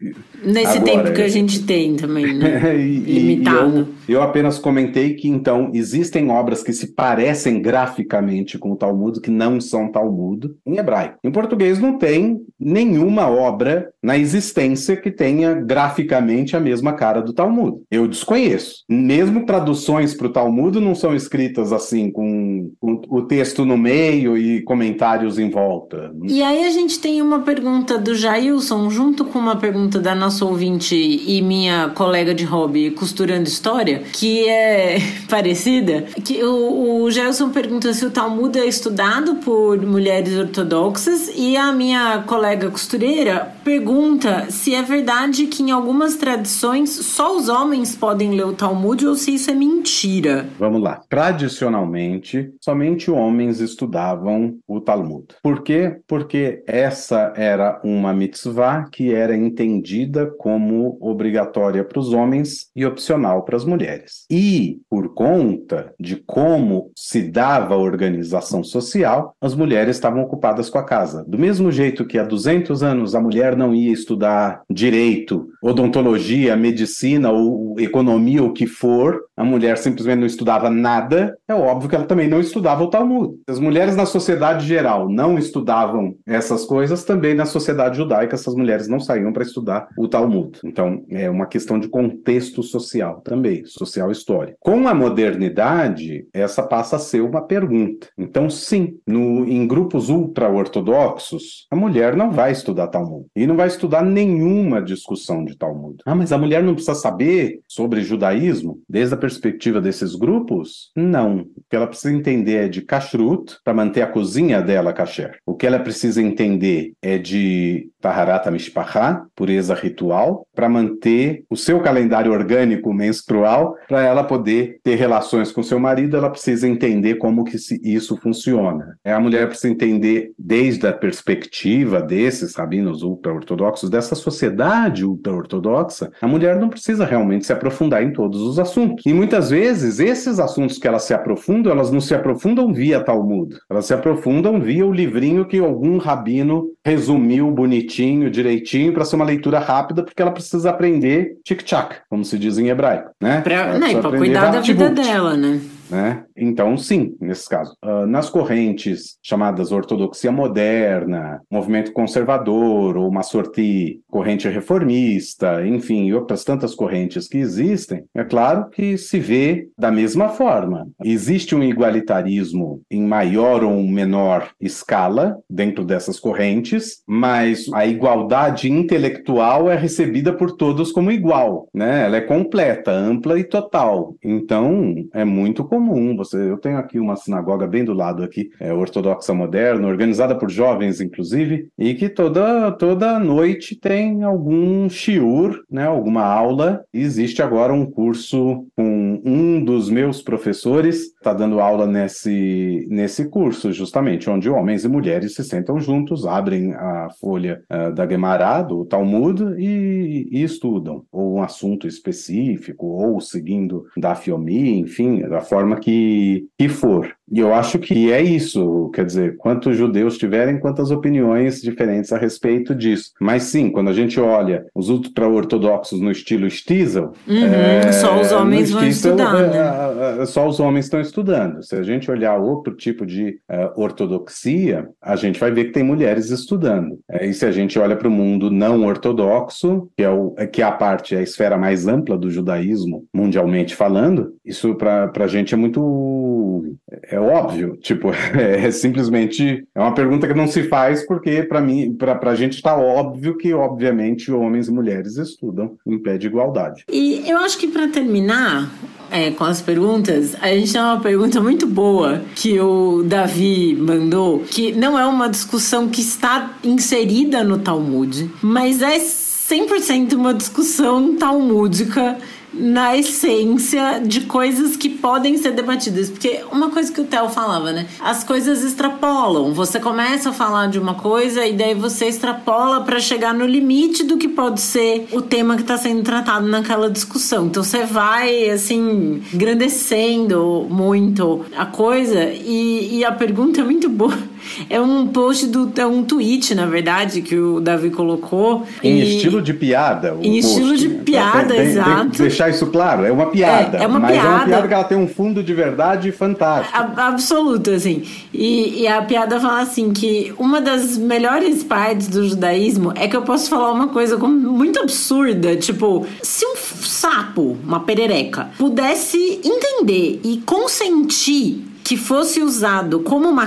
[0.44, 0.84] Nesse agora.
[0.84, 2.76] tempo que a gente tem também, né?
[2.76, 3.88] e, Limitado.
[4.06, 8.76] E eu, eu, apenas comentei que, então, existem obras que se parecem graficamente com o
[8.76, 11.18] Talmud, que não são Talmud, em hebraico.
[11.24, 17.32] Em português não tem nenhuma obra na existência que tenha graficamente a mesma cara do
[17.32, 17.78] Talmud.
[17.88, 18.82] Eu desconheço.
[18.88, 24.62] Mesmo traduções para o Talmud não são escritas assim, com, o texto no meio e
[24.62, 26.10] comentários em volta.
[26.24, 30.44] E aí a gente tem uma pergunta do Jailson, junto com uma pergunta da nossa
[30.44, 34.96] ouvinte e minha colega de hobby, Costurando História, que é
[35.30, 36.06] parecida.
[36.24, 41.70] Que o, o Jailson pergunta se o Talmud é estudado por mulheres ortodoxas e a
[41.70, 47.94] minha colega costureira pergunta se é verdade verdade que em algumas tradições só os homens
[47.94, 50.46] podem ler o Talmud ou se isso é mentira.
[50.58, 51.02] Vamos lá.
[51.06, 55.26] Tradicionalmente, somente homens estudavam o Talmud.
[55.42, 55.98] Por quê?
[56.06, 63.44] Porque essa era uma mitzvah que era entendida como obrigatória para os homens e opcional
[63.44, 64.24] para as mulheres.
[64.30, 70.78] E, por conta de como se dava a organização social, as mulheres estavam ocupadas com
[70.78, 71.22] a casa.
[71.28, 76.56] Do mesmo jeito que há 200 anos a mulher não ia estudar de direito, odontologia,
[76.56, 81.96] medicina ou economia, o que for, a mulher simplesmente não estudava nada, é óbvio que
[81.96, 83.34] ela também não estudava o Talmud.
[83.48, 88.88] As mulheres na sociedade geral não estudavam essas coisas, também na sociedade judaica essas mulheres
[88.88, 90.58] não saíam para estudar o Talmud.
[90.64, 94.56] Então, é uma questão de contexto social também, social histórico.
[94.60, 98.08] Com a modernidade, essa passa a ser uma pergunta.
[98.16, 103.66] Então, sim, no, em grupos ultra-ortodoxos, a mulher não vai estudar Talmud e não vai
[103.66, 105.96] estudar nenhuma uma discussão de Talmud.
[106.04, 110.90] Ah, mas a mulher não precisa saber sobre judaísmo desde a perspectiva desses grupos?
[110.94, 111.40] Não.
[111.40, 115.38] O que ela precisa entender é de kashrut para manter a cozinha dela kasher.
[115.46, 121.80] O que ela precisa entender é de taharat mishpachá, pureza ritual, para manter o seu
[121.80, 127.44] calendário orgânico menstrual, para ela poder ter relações com seu marido, ela precisa entender como
[127.44, 128.96] que isso funciona.
[129.04, 136.10] É, a mulher precisa entender desde a perspectiva desses rabinos ultra-ortodoxos, dessa sociedade sociedade ultra-ortodoxa,
[136.20, 139.04] a mulher não precisa realmente se aprofundar em todos os assuntos.
[139.04, 143.54] E muitas vezes, esses assuntos que elas se aprofundam, elas não se aprofundam via Talmud.
[143.70, 149.24] Elas se aprofundam via o livrinho que algum rabino resumiu bonitinho, direitinho, para ser uma
[149.24, 153.40] leitura rápida, porque ela precisa aprender tic-tac, como se diz em hebraico, né?
[153.42, 155.60] Pra, né, pra cuidar da vida dela, né?
[155.90, 156.24] Né?
[156.36, 157.76] Então, sim, nesse caso.
[157.84, 166.14] Uh, nas correntes chamadas ortodoxia moderna, movimento conservador ou uma sorte corrente reformista, enfim, e
[166.14, 170.88] outras tantas correntes que existem, é claro que se vê da mesma forma.
[171.04, 179.70] Existe um igualitarismo em maior ou menor escala dentro dessas correntes, mas a igualdade intelectual
[179.70, 182.04] é recebida por todos como igual, né?
[182.04, 184.14] Ela é completa, ampla e total.
[184.22, 185.75] Então, é muito comum.
[186.16, 190.50] Você, eu tenho aqui uma sinagoga bem do lado aqui, é ortodoxa moderna, organizada por
[190.50, 195.86] jovens, inclusive, e que toda toda noite tem algum shiur, né?
[195.86, 196.84] Alguma aula.
[196.92, 203.28] E existe agora um curso com um dos meus professores está dando aula nesse nesse
[203.28, 208.62] curso, justamente, onde homens e mulheres se sentam juntos, abrem a folha uh, da Gemara,
[208.62, 215.40] do Talmud, e, e, estudam, ou um assunto específico, ou seguindo da Fiomi, enfim, da
[215.40, 217.16] forma que, que for.
[217.30, 222.18] E eu acho que é isso, quer dizer, quantos judeus tiverem, quantas opiniões diferentes a
[222.18, 223.12] respeito disso.
[223.20, 227.12] Mas sim, quando a gente olha os ultra-ortodoxos no estilo Stiesel...
[227.26, 229.58] Uhum, é, só os homens vão estudar, né?
[229.58, 231.62] É, é, só os homens estão estudando.
[231.62, 235.82] Se a gente olhar outro tipo de uh, ortodoxia, a gente vai ver que tem
[235.82, 236.98] mulheres estudando.
[237.10, 240.62] É, e se a gente olha para o mundo não ortodoxo, que é, o, que
[240.62, 245.54] é a parte, a esfera mais ampla do judaísmo, mundialmente falando, isso para a gente
[245.54, 251.42] é muito é óbvio, tipo, é, simplesmente é uma pergunta que não se faz porque
[251.42, 256.18] para mim, para a gente está óbvio que obviamente homens e mulheres estudam em pé
[256.18, 256.84] de igualdade.
[256.90, 258.70] E eu acho que para terminar
[259.10, 264.40] é, com as perguntas, a gente tem uma pergunta muito boa que o Davi mandou,
[264.40, 271.14] que não é uma discussão que está inserida no Talmud, mas é 100% uma discussão
[271.16, 272.18] talmúdica
[272.58, 276.10] na essência de coisas que podem ser debatidas.
[276.10, 277.86] Porque uma coisa que o Theo falava, né?
[278.00, 279.52] As coisas extrapolam.
[279.52, 284.04] Você começa a falar de uma coisa e daí você extrapola para chegar no limite
[284.04, 287.46] do que pode ser o tema que está sendo tratado naquela discussão.
[287.46, 294.16] Então você vai, assim, engrandecendo muito a coisa e, e a pergunta é muito boa
[294.68, 295.72] é um post do.
[295.76, 298.64] É um tweet, na verdade, que o Davi colocou.
[298.82, 299.16] Em e...
[299.16, 300.16] estilo de piada.
[300.22, 300.46] Em post.
[300.46, 302.00] estilo de piada, tem, tem, exato.
[302.00, 302.16] Tem que
[302.46, 303.04] deixar isso claro.
[303.04, 303.78] É uma piada.
[303.78, 304.28] É, é uma mas piada.
[304.28, 306.76] é uma piada que ela tem um fundo de verdade fantástico.
[306.76, 308.02] A, absoluto, assim.
[308.32, 313.16] E, e a piada fala assim: que uma das melhores partes do judaísmo é que
[313.16, 315.56] eu posso falar uma coisa muito absurda.
[315.56, 323.46] Tipo, se um sapo, uma perereca, pudesse entender e consentir que fosse usado como uma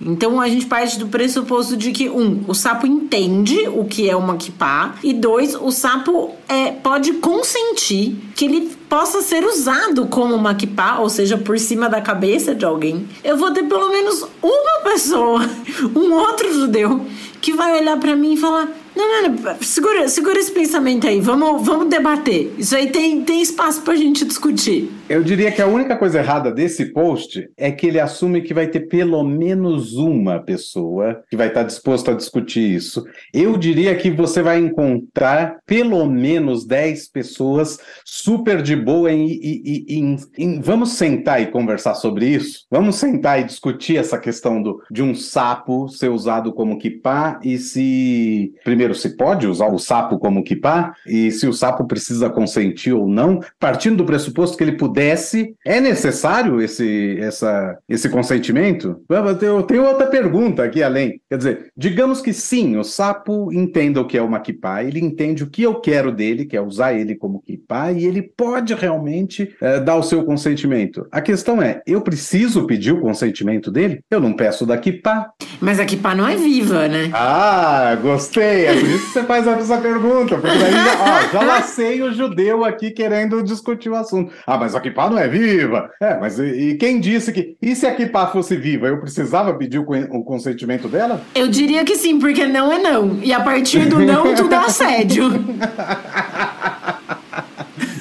[0.00, 4.16] então a gente parte do pressuposto de que, um, o sapo entende o que é
[4.16, 10.34] uma kipá, e dois, o sapo é, pode consentir que ele possa ser usado como
[10.34, 10.52] uma
[10.98, 13.08] ou seja, por cima da cabeça de alguém.
[13.22, 15.48] Eu vou ter pelo menos uma pessoa,
[15.94, 17.06] um outro judeu,
[17.40, 21.20] que vai olhar para mim e falar: não, não, não, segura, segura esse pensamento aí,
[21.20, 22.52] vamos, vamos debater.
[22.58, 24.90] Isso aí tem, tem espaço pra gente discutir.
[25.08, 28.66] Eu diria que a única coisa errada desse post é que ele assume que vai
[28.66, 33.04] ter pelo menos uma pessoa que vai estar disposto a discutir isso.
[33.32, 39.84] Eu diria que você vai encontrar pelo menos 10 pessoas super de boa em, em,
[39.88, 42.66] em, em, Vamos sentar e conversar sobre isso?
[42.70, 47.58] Vamos sentar e discutir essa questão do, de um sapo ser usado como kipá e
[47.58, 48.54] se.
[48.64, 52.92] Primeiro, primeiro, se pode usar o sapo como kipá e se o sapo precisa consentir
[52.92, 59.00] ou não, partindo do pressuposto que ele pudesse, é necessário esse, essa, esse consentimento?
[59.08, 61.20] Eu tenho outra pergunta aqui além.
[61.28, 65.42] Quer dizer, digamos que sim, o sapo entenda o que é uma kipá, ele entende
[65.42, 69.54] o que eu quero dele, que é usar ele como kipá, e ele pode realmente
[69.60, 71.06] é, dar o seu consentimento.
[71.10, 74.00] A questão é, eu preciso pedir o consentimento dele?
[74.10, 75.30] Eu não peço da kipá.
[75.60, 77.10] Mas a kipá não é viva, né?
[77.12, 78.73] Ah, gostei!
[78.74, 82.12] É por isso que você faz essa pergunta, porque daí já, ó, já lacei o
[82.12, 84.32] judeu aqui querendo discutir o assunto.
[84.46, 85.90] Ah, mas a Kipá não é viva.
[86.00, 87.56] É, mas e, e quem disse que.
[87.60, 91.20] E se a Kipá fosse viva, eu precisava pedir o, o, consentimento dela?
[91.34, 93.18] Eu diria que sim, porque não é não.
[93.22, 95.30] E a partir do não, tudo é assédio.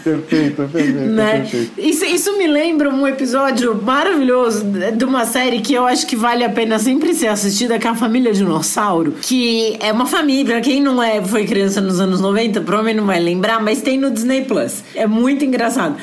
[0.04, 1.40] Perfeito, perfeito, né?
[1.40, 1.72] perfeito.
[1.78, 6.44] Isso, isso me lembra um episódio maravilhoso de uma série que eu acho que vale
[6.44, 9.16] a pena sempre ser assistida, que é a Família Dinossauro.
[9.22, 13.20] Que é uma família, quem não é, foi criança nos anos 90, provavelmente não vai
[13.20, 14.84] lembrar, mas tem no Disney Plus.
[14.96, 15.96] É muito engraçado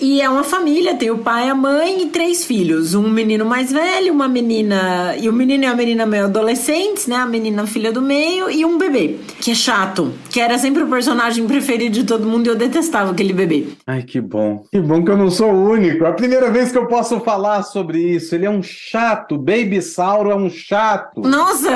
[0.00, 2.94] E é uma família, tem o pai, a mãe e três filhos.
[2.94, 5.16] Um menino mais velho, uma menina.
[5.16, 7.16] E o menino e a menina meio adolescentes, né?
[7.16, 9.16] A menina filha do meio e um bebê.
[9.40, 10.12] Que é chato.
[10.30, 13.66] Que era sempre o personagem preferido de todo mundo e eu detestava aquele bebê.
[13.86, 14.64] Ai, que bom.
[14.70, 16.04] Que bom que eu não sou o único.
[16.04, 18.34] É a primeira vez que eu posso falar sobre isso.
[18.34, 19.36] Ele é um chato.
[19.36, 21.20] Baby Sauro é um chato.
[21.20, 21.70] Nossa,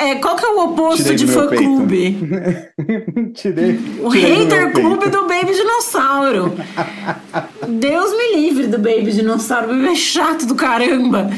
[0.00, 2.16] é, qual que é o oposto Tirei de fã-clube?
[3.34, 3.78] tirei.
[4.00, 6.52] O hater clube do Baby Dinossauro.
[7.68, 11.30] Deus me livre do Baby Dinossauro, o bebê é chato do caramba.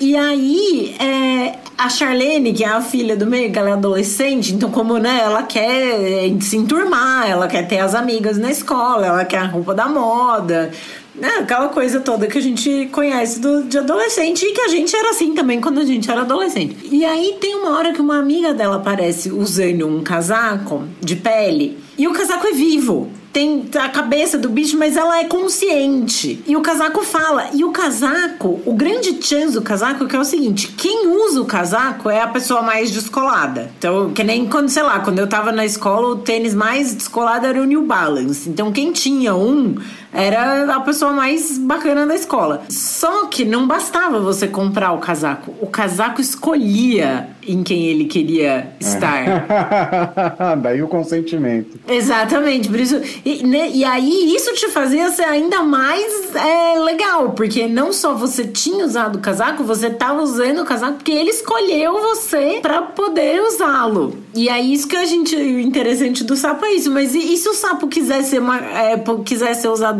[0.00, 4.70] E aí, é, a Charlene, que é a filha do meio, ela é adolescente, então
[4.70, 9.38] como, né, ela quer se enturmar, ela quer ter as amigas na escola, ela quer
[9.38, 10.70] a roupa da moda,
[11.14, 14.94] né, aquela coisa toda que a gente conhece do, de adolescente e que a gente
[14.94, 16.76] era assim também quando a gente era adolescente.
[16.90, 21.78] E aí tem uma hora que uma amiga dela aparece usando um casaco de pele
[21.96, 26.40] e o casaco é vivo tem a cabeça do bicho, mas ela é consciente.
[26.46, 27.50] E o casaco fala.
[27.52, 31.44] E o casaco, o grande chance do casaco é é o seguinte: quem usa o
[31.44, 33.72] casaco é a pessoa mais descolada.
[33.76, 37.44] Então, que nem quando, sei lá, quando eu tava na escola, o tênis mais descolado
[37.44, 38.48] era o New Balance.
[38.48, 39.74] Então, quem tinha um
[40.14, 42.62] era a pessoa mais bacana da escola.
[42.68, 45.54] Só que não bastava você comprar o casaco.
[45.60, 49.46] O casaco escolhia em quem ele queria estar.
[50.62, 51.78] Daí o consentimento.
[51.88, 53.00] Exatamente, por isso.
[53.24, 58.14] E, né, e aí isso te fazia ser ainda mais é, legal, porque não só
[58.14, 62.82] você tinha usado o casaco, você estava usando o casaco porque ele escolheu você para
[62.82, 64.18] poder usá-lo.
[64.34, 66.90] E aí isso que a gente o interessante do sapo é isso.
[66.90, 69.54] Mas e, e se o sapo quiser ser uma, é, quiser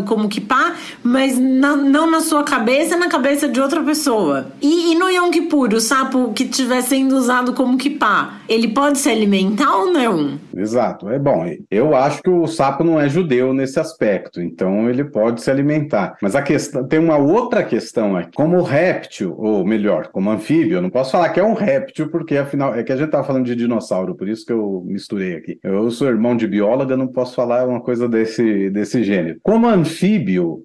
[0.05, 4.47] usado como kipá, mas na, não na sua cabeça, na cabeça de outra pessoa?
[4.61, 8.99] E, e no Yom Kippur, o sapo que estiver sendo usado como kipá, ele pode
[8.99, 10.39] se alimentar ou não?
[10.55, 11.09] Exato.
[11.09, 11.45] É bom.
[11.71, 16.17] Eu acho que o sapo não é judeu nesse aspecto, então ele pode se alimentar.
[16.21, 18.31] Mas a questão tem uma outra questão aqui.
[18.35, 22.37] Como réptil, ou melhor, como anfíbio, eu não posso falar que é um réptil, porque
[22.37, 25.59] afinal é que a gente estava falando de dinossauro, por isso que eu misturei aqui.
[25.63, 29.39] Eu sou irmão de bióloga, não posso falar uma coisa desse, desse gênero.
[29.43, 29.94] Como anfíbio,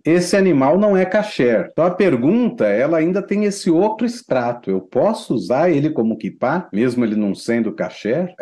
[0.05, 1.69] esse animal não é kasher.
[1.71, 4.69] Então a pergunta, ela ainda tem esse outro extrato.
[4.69, 8.33] Eu posso usar ele como kipá, mesmo ele não sendo kasher?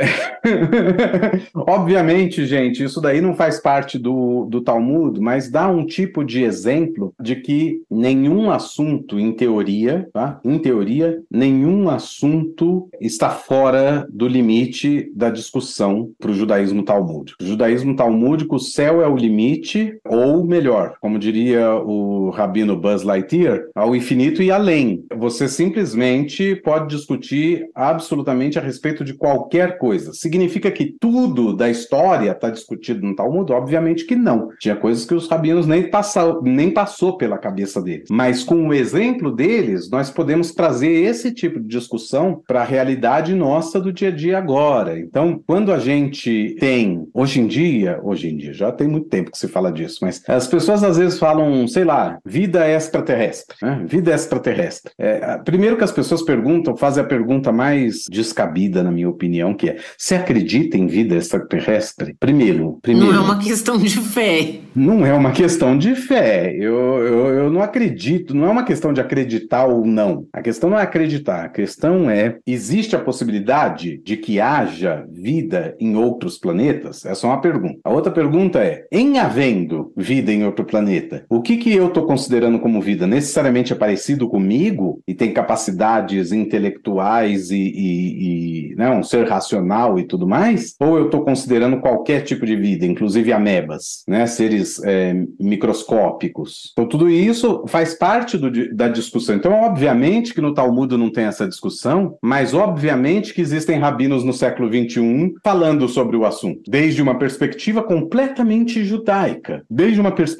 [1.56, 6.24] Obviamente, gente, isso daí não faz parte parte do, do Talmud, mas dá um tipo
[6.24, 10.40] de exemplo de que nenhum assunto, em teoria, tá?
[10.44, 17.42] em teoria, nenhum assunto está fora do limite da discussão para o judaísmo talmúdico.
[17.42, 20.67] O judaísmo talmúdico, o céu é o limite, ou melhor,
[21.02, 25.04] como diria o rabino Buzz Lightyear, ao infinito e além.
[25.16, 30.14] Você simplesmente pode discutir absolutamente a respeito de qualquer coisa.
[30.14, 33.52] Significa que tudo da história está discutido no Talmud?
[33.52, 34.50] Obviamente que não.
[34.60, 38.08] Tinha coisas que os rabinos nem, passou, nem passou pela cabeça deles.
[38.10, 43.34] Mas com o exemplo deles, nós podemos trazer esse tipo de discussão para a realidade
[43.34, 45.00] nossa do dia a dia agora.
[45.00, 49.32] Então, quando a gente tem, hoje em dia, hoje em dia, já tem muito tempo
[49.32, 50.57] que se fala disso, mas as pessoas
[50.88, 53.84] às vezes falam, sei lá, vida extraterrestre, né?
[53.86, 54.92] Vida extraterrestre.
[54.98, 59.70] É, primeiro que as pessoas perguntam, fazem a pergunta mais descabida, na minha opinião, que
[59.70, 62.16] é: você acredita em vida extraterrestre?
[62.20, 63.12] Primeiro, primeiro.
[63.12, 64.60] Não é uma questão questão de fé.
[64.76, 66.56] Não é uma questão de fé.
[66.56, 70.26] Eu, eu, eu não acredito, não é uma questão de acreditar ou não.
[70.32, 75.76] A questão não é acreditar, a questão é: existe a possibilidade de que haja vida
[75.80, 77.06] em outros planetas?
[77.06, 77.80] Essa é uma pergunta.
[77.84, 82.06] A outra pergunta é: em havendo vida em outro planeta, o que, que eu estou
[82.06, 83.06] considerando como vida?
[83.06, 90.00] Necessariamente é parecido comigo e tem capacidades intelectuais e, e, e né, um ser racional
[90.00, 90.76] e tudo mais?
[90.80, 96.72] Ou eu estou considerando qualquer tipo de vida, inclusive amebas, né, seres é, microscópicos.
[96.74, 99.36] Então, tudo isso faz parte do, da discussão.
[99.36, 104.34] Então, obviamente que no Talmud não tem essa discussão, mas obviamente que existem rabinos no
[104.34, 110.37] século XXI falando sobre o assunto, desde uma perspectiva completamente judaica, desde uma perspectiva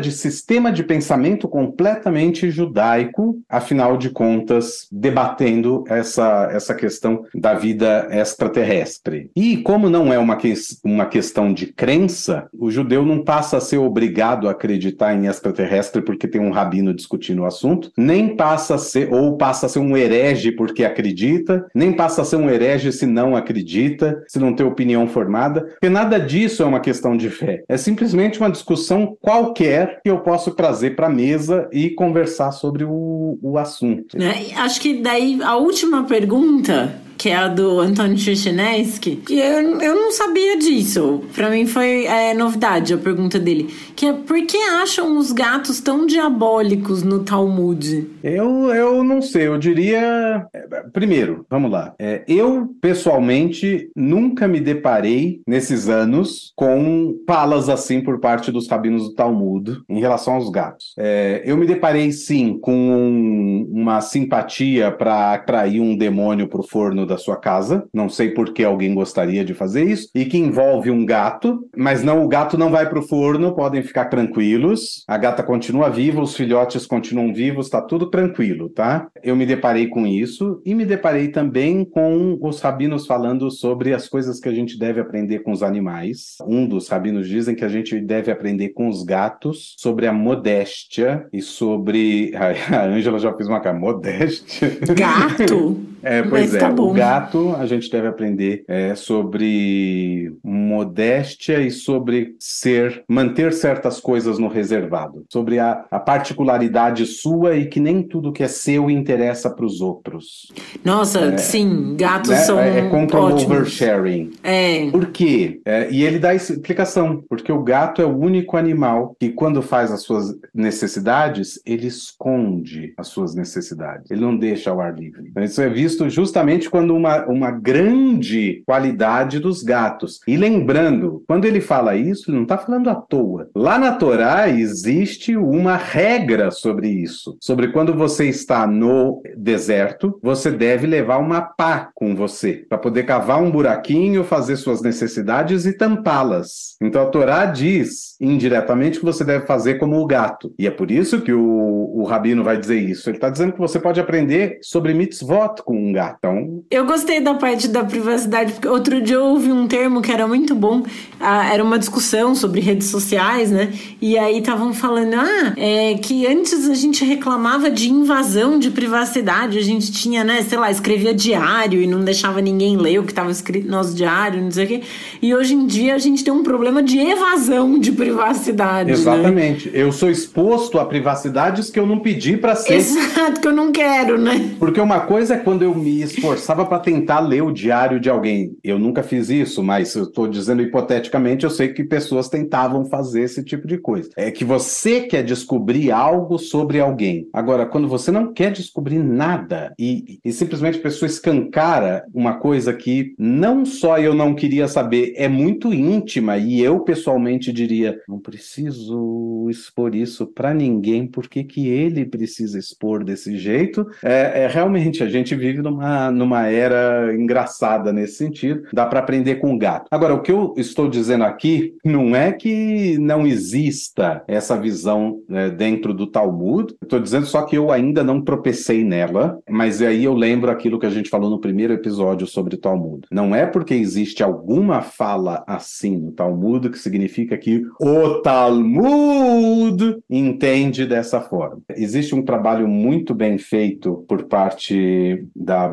[0.00, 8.08] de sistema de pensamento completamente judaico, afinal de contas, debatendo essa, essa questão da vida
[8.10, 9.30] extraterrestre.
[9.36, 10.52] E como não é uma, que,
[10.84, 16.02] uma questão de crença, o judeu não passa a ser obrigado a acreditar em extraterrestre
[16.02, 19.80] porque tem um rabino discutindo o assunto, nem passa a ser, ou passa a ser
[19.80, 24.54] um herege porque acredita, nem passa a ser um herege se não acredita, se não
[24.54, 27.64] tem opinião formada, porque nada disso é uma questão de fé.
[27.68, 32.84] É simplesmente uma discussão qualquer que eu posso trazer para a mesa e conversar sobre
[32.84, 34.16] o, o assunto.
[34.16, 39.80] É, acho que daí a última pergunta que é a do Antônio Chuchinesky, que eu,
[39.80, 41.22] eu não sabia disso.
[41.34, 43.68] Para mim foi é, novidade a pergunta dele.
[43.96, 48.06] Que é por que acham os gatos tão diabólicos no Talmud?
[48.22, 50.46] Eu, eu não sei, eu diria.
[50.92, 51.94] Primeiro, vamos lá.
[51.98, 59.04] É, eu, pessoalmente, nunca me deparei nesses anos com falas assim por parte dos rabinos
[59.04, 60.94] do Talmud em relação aos gatos.
[60.98, 66.66] É, eu me deparei sim com um, uma simpatia para atrair um demônio para o
[67.06, 67.86] da sua casa.
[67.92, 70.08] Não sei por que alguém gostaria de fazer isso.
[70.14, 73.82] E que envolve um gato, mas não o gato não vai para o forno, podem
[73.82, 75.04] ficar tranquilos.
[75.08, 79.08] A gata continua viva, os filhotes continuam vivos, está tudo tranquilo, tá?
[79.22, 84.08] Eu me deparei com isso e me deparei também com os rabinos falando sobre as
[84.08, 86.36] coisas que a gente deve aprender com os animais.
[86.46, 91.26] Um dos rabinos dizem que a gente deve aprender com os gatos sobre a modéstia
[91.32, 92.32] e sobre.
[92.74, 94.78] A Ângela já fez uma cara, modéstia.
[94.94, 95.80] Gato?
[96.02, 96.58] É, pois Mas é.
[96.58, 104.00] Tá o gato, a gente deve aprender é, sobre modéstia e sobre ser, manter certas
[104.00, 108.90] coisas no reservado, sobre a, a particularidade sua e que nem tudo que é seu
[108.90, 110.52] interessa para os outros.
[110.84, 112.36] Nossa, é, sim, gatos né?
[112.38, 114.32] são é, é contra o oversharing.
[114.42, 114.90] É.
[114.90, 115.60] Por quê?
[115.64, 119.90] É, e ele dá explicação, porque o gato é o único animal que quando faz
[119.90, 124.10] as suas necessidades, ele esconde as suas necessidades.
[124.10, 125.28] Ele não deixa ao ar livre.
[125.28, 130.20] Então, isso é visto visto justamente quando uma, uma grande qualidade dos gatos.
[130.26, 133.48] E lembrando, quando ele fala isso, ele não está falando à toa.
[133.54, 140.50] Lá na Torá existe uma regra sobre isso, sobre quando você está no deserto, você
[140.50, 145.76] deve levar uma pá com você para poder cavar um buraquinho, fazer suas necessidades e
[145.76, 146.76] tampá-las.
[146.80, 150.52] Então a Torá diz indiretamente que você deve fazer como o gato.
[150.58, 153.08] E é por isso que o, o rabino vai dizer isso.
[153.08, 156.64] Ele está dizendo que você pode aprender sobre mitzvot com um gatão.
[156.74, 160.26] Eu gostei da parte da privacidade, porque outro dia eu ouvi um termo que era
[160.26, 160.82] muito bom.
[161.20, 163.72] Ah, era uma discussão sobre redes sociais, né?
[164.02, 169.56] E aí estavam falando, ah, é que antes a gente reclamava de invasão de privacidade.
[169.56, 173.12] A gente tinha, né, sei lá, escrevia diário e não deixava ninguém ler o que
[173.12, 174.82] estava escrito no nosso diário, não sei o quê.
[175.22, 178.88] E hoje em dia a gente tem um problema de evasão de privacidade.
[178.88, 178.94] Né?
[178.94, 179.70] Exatamente.
[179.70, 179.80] Né?
[179.80, 182.74] Eu sou exposto a privacidades que eu não pedi para ser.
[182.74, 184.56] Exato, que eu não quero, né?
[184.58, 188.56] Porque uma coisa é quando eu me esforçava para tentar ler o diário de alguém.
[188.62, 193.22] Eu nunca fiz isso, mas eu estou dizendo hipoteticamente, eu sei que pessoas tentavam fazer
[193.22, 194.10] esse tipo de coisa.
[194.16, 197.28] É que você quer descobrir algo sobre alguém.
[197.32, 202.72] Agora, quando você não quer descobrir nada e, e simplesmente a pessoa escancara uma coisa
[202.72, 208.18] que não só eu não queria saber, é muito íntima e eu pessoalmente diria, não
[208.18, 213.86] preciso expor isso para ninguém, por que que ele precisa expor desse jeito?
[214.02, 218.62] É, é realmente a gente vive numa, numa era engraçada nesse sentido.
[218.72, 219.86] Dá para aprender com o gato.
[219.90, 225.50] Agora, o que eu estou dizendo aqui não é que não exista essa visão né,
[225.50, 226.74] dentro do Talmud.
[226.82, 230.86] Estou dizendo só que eu ainda não tropecei nela, mas aí eu lembro aquilo que
[230.86, 233.06] a gente falou no primeiro episódio sobre Talmud.
[233.10, 240.86] Não é porque existe alguma fala assim no Talmud que significa que o Talmud entende
[240.86, 241.58] dessa forma.
[241.76, 245.68] Existe um trabalho muito bem feito por parte da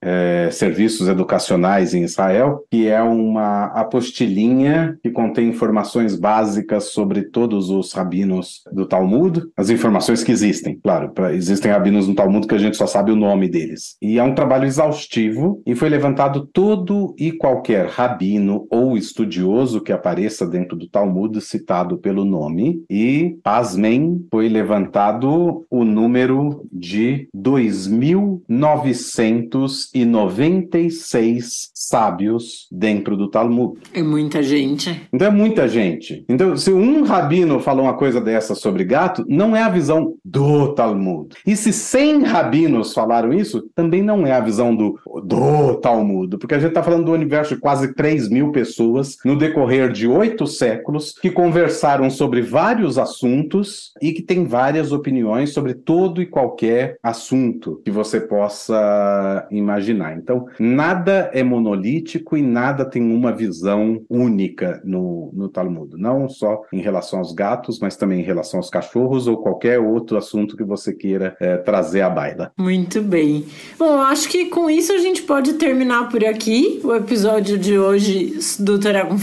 [0.00, 7.70] É, Serviços Educacionais em Israel, que é uma apostilinha que contém informações básicas sobre todos
[7.70, 12.54] os rabinos do Talmud, as informações que existem, claro, pra, existem rabinos no Talmud que
[12.54, 13.96] a gente só sabe o nome deles.
[14.00, 19.92] E é um trabalho exaustivo e foi levantado todo e qualquer rabino ou estudioso que
[19.92, 29.51] apareça dentro do Talmud citado pelo nome e, pasmem, foi levantado o número de 2.900
[29.58, 33.78] 996 sábios dentro do Talmud.
[33.92, 35.02] É muita gente.
[35.12, 36.24] Então é muita gente.
[36.28, 40.74] Então, se um rabino falou uma coisa dessa sobre gato, não é a visão do
[40.74, 41.36] Talmud.
[41.46, 46.38] E se 100 rabinos falaram isso, também não é a visão do, do Talmud.
[46.38, 50.06] Porque a gente está falando do universo de quase 3 mil pessoas no decorrer de
[50.06, 56.26] oito séculos que conversaram sobre vários assuntos e que têm várias opiniões sobre todo e
[56.26, 60.16] qualquer assunto que você possa imaginar.
[60.16, 65.96] Então, nada é monolítico e nada tem uma visão única no, no Talmud.
[65.96, 70.16] Não só em relação aos gatos, mas também em relação aos cachorros ou qualquer outro
[70.16, 72.52] assunto que você queira é, trazer à baila.
[72.56, 73.44] Muito bem.
[73.78, 78.38] Bom, acho que com isso a gente pode terminar por aqui o episódio de hoje
[78.58, 79.16] do Torá com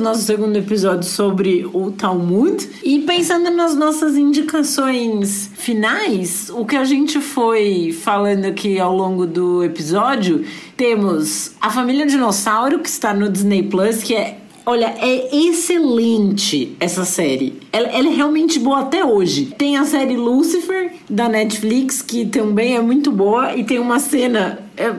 [0.00, 2.68] nosso segundo episódio sobre o Talmud.
[2.82, 9.26] E pensando nas nossas indicações finais, o que a gente foi falando aqui ao longo
[9.26, 10.44] do episódio,
[10.76, 14.38] temos A Família Dinossauro, que está no Disney Plus, que é
[14.68, 17.60] Olha, é excelente essa série.
[17.72, 19.54] Ela, ela, é realmente boa até hoje.
[19.56, 24.58] Tem a série Lucifer da Netflix, que também é muito boa, e tem uma cena.
[24.76, 24.92] É,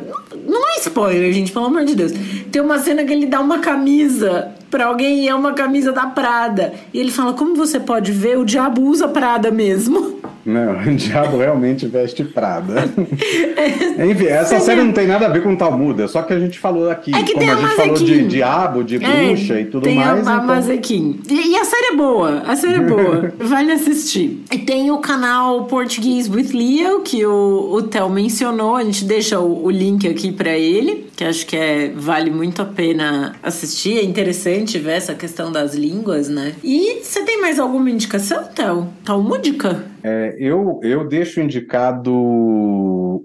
[0.47, 2.13] não é spoiler, gente, pelo amor de Deus.
[2.49, 6.05] Tem uma cena que ele dá uma camisa para alguém e é uma camisa da
[6.05, 6.74] Prada.
[6.93, 10.15] E ele fala: Como você pode ver, o diabo usa Prada mesmo.
[10.48, 12.86] Não, o diabo realmente veste Prada.
[14.10, 16.58] Enfim, essa série não tem nada a ver com Talmud, é só que a gente
[16.58, 17.14] falou aqui.
[17.14, 19.84] É que como tem a, gente falou de diabo, de é, bruxa é, e tudo
[19.84, 20.24] tem mais.
[20.24, 21.16] Tem a, então...
[21.30, 23.34] E, e, a série é boa, a série é boa.
[23.38, 24.43] vale assistir.
[24.50, 28.78] E tem o canal Português with Leo, que o, o Theo mencionou.
[28.78, 32.62] A gente deixa o, o link aqui para ele, que acho que é, vale muito
[32.62, 33.98] a pena assistir.
[33.98, 36.54] É interessante ver essa questão das línguas, né?
[36.64, 38.88] E você tem mais alguma indicação, Theo?
[39.04, 39.84] Talmúdica?
[40.08, 42.14] É, eu, eu deixo indicado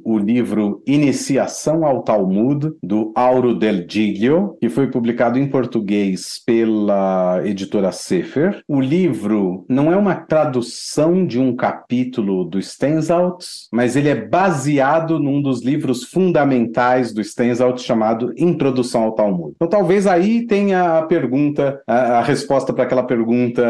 [0.05, 7.41] o livro Iniciação ao Talmud, do Auro del Giglio, que foi publicado em português pela
[7.45, 8.63] editora Sefer.
[8.67, 15.21] O livro não é uma tradução de um capítulo do Stenzalt, mas ele é baseado
[15.21, 19.53] num dos livros fundamentais do Stenzalt chamado Introdução ao Talmud.
[19.55, 23.63] Então talvez aí tenha a pergunta, a, a resposta para aquela pergunta,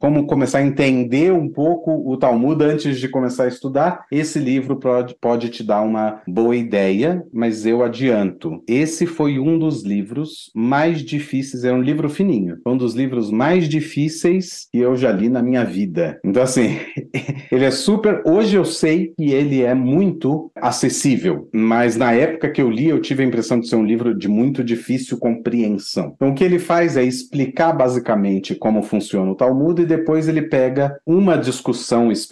[0.00, 4.38] como começar a entender um pouco o Talmud Talmud antes de começar a estudar, esse
[4.38, 8.62] livro pode, pode te dar uma boa ideia, mas eu adianto.
[8.68, 13.68] Esse foi um dos livros mais difíceis, é um livro fininho, um dos livros mais
[13.68, 16.20] difíceis que eu já li na minha vida.
[16.24, 16.78] Então, assim,
[17.50, 18.22] ele é super.
[18.24, 23.00] Hoje eu sei que ele é muito acessível, mas na época que eu li, eu
[23.00, 26.12] tive a impressão de ser um livro de muito difícil compreensão.
[26.14, 30.42] Então, o que ele faz é explicar basicamente como funciona o Talmud e depois ele
[30.42, 32.25] pega uma discussão específica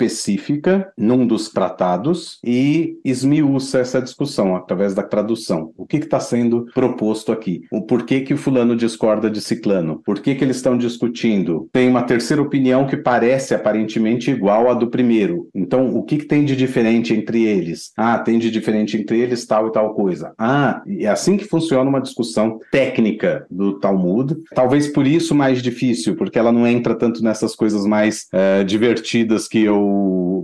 [0.96, 5.72] num dos tratados e esmiuça essa discussão através da tradução.
[5.76, 7.62] O que está sendo proposto aqui?
[7.70, 10.00] O porquê que o fulano discorda de ciclano?
[10.04, 11.68] Por que, que eles estão discutindo?
[11.72, 15.48] Tem uma terceira opinião que parece aparentemente igual à do primeiro.
[15.54, 17.92] Então, o que, que tem de diferente entre eles?
[17.96, 20.32] Ah, tem de diferente entre eles tal e tal coisa.
[20.38, 24.36] Ah, é assim que funciona uma discussão técnica do Talmud.
[24.54, 29.48] Talvez por isso mais difícil, porque ela não entra tanto nessas coisas mais uh, divertidas
[29.48, 29.83] que eu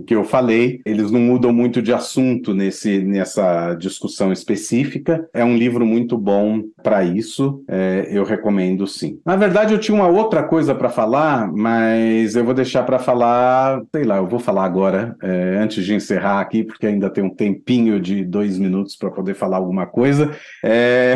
[0.07, 5.27] que eu falei, eles não mudam muito de assunto nesse, nessa discussão específica.
[5.33, 9.19] É um livro muito bom para isso, é, eu recomendo sim.
[9.25, 13.81] Na verdade, eu tinha uma outra coisa para falar, mas eu vou deixar para falar,
[13.93, 17.33] sei lá, eu vou falar agora, é, antes de encerrar aqui, porque ainda tem um
[17.33, 20.31] tempinho de dois minutos para poder falar alguma coisa.
[20.63, 21.15] É...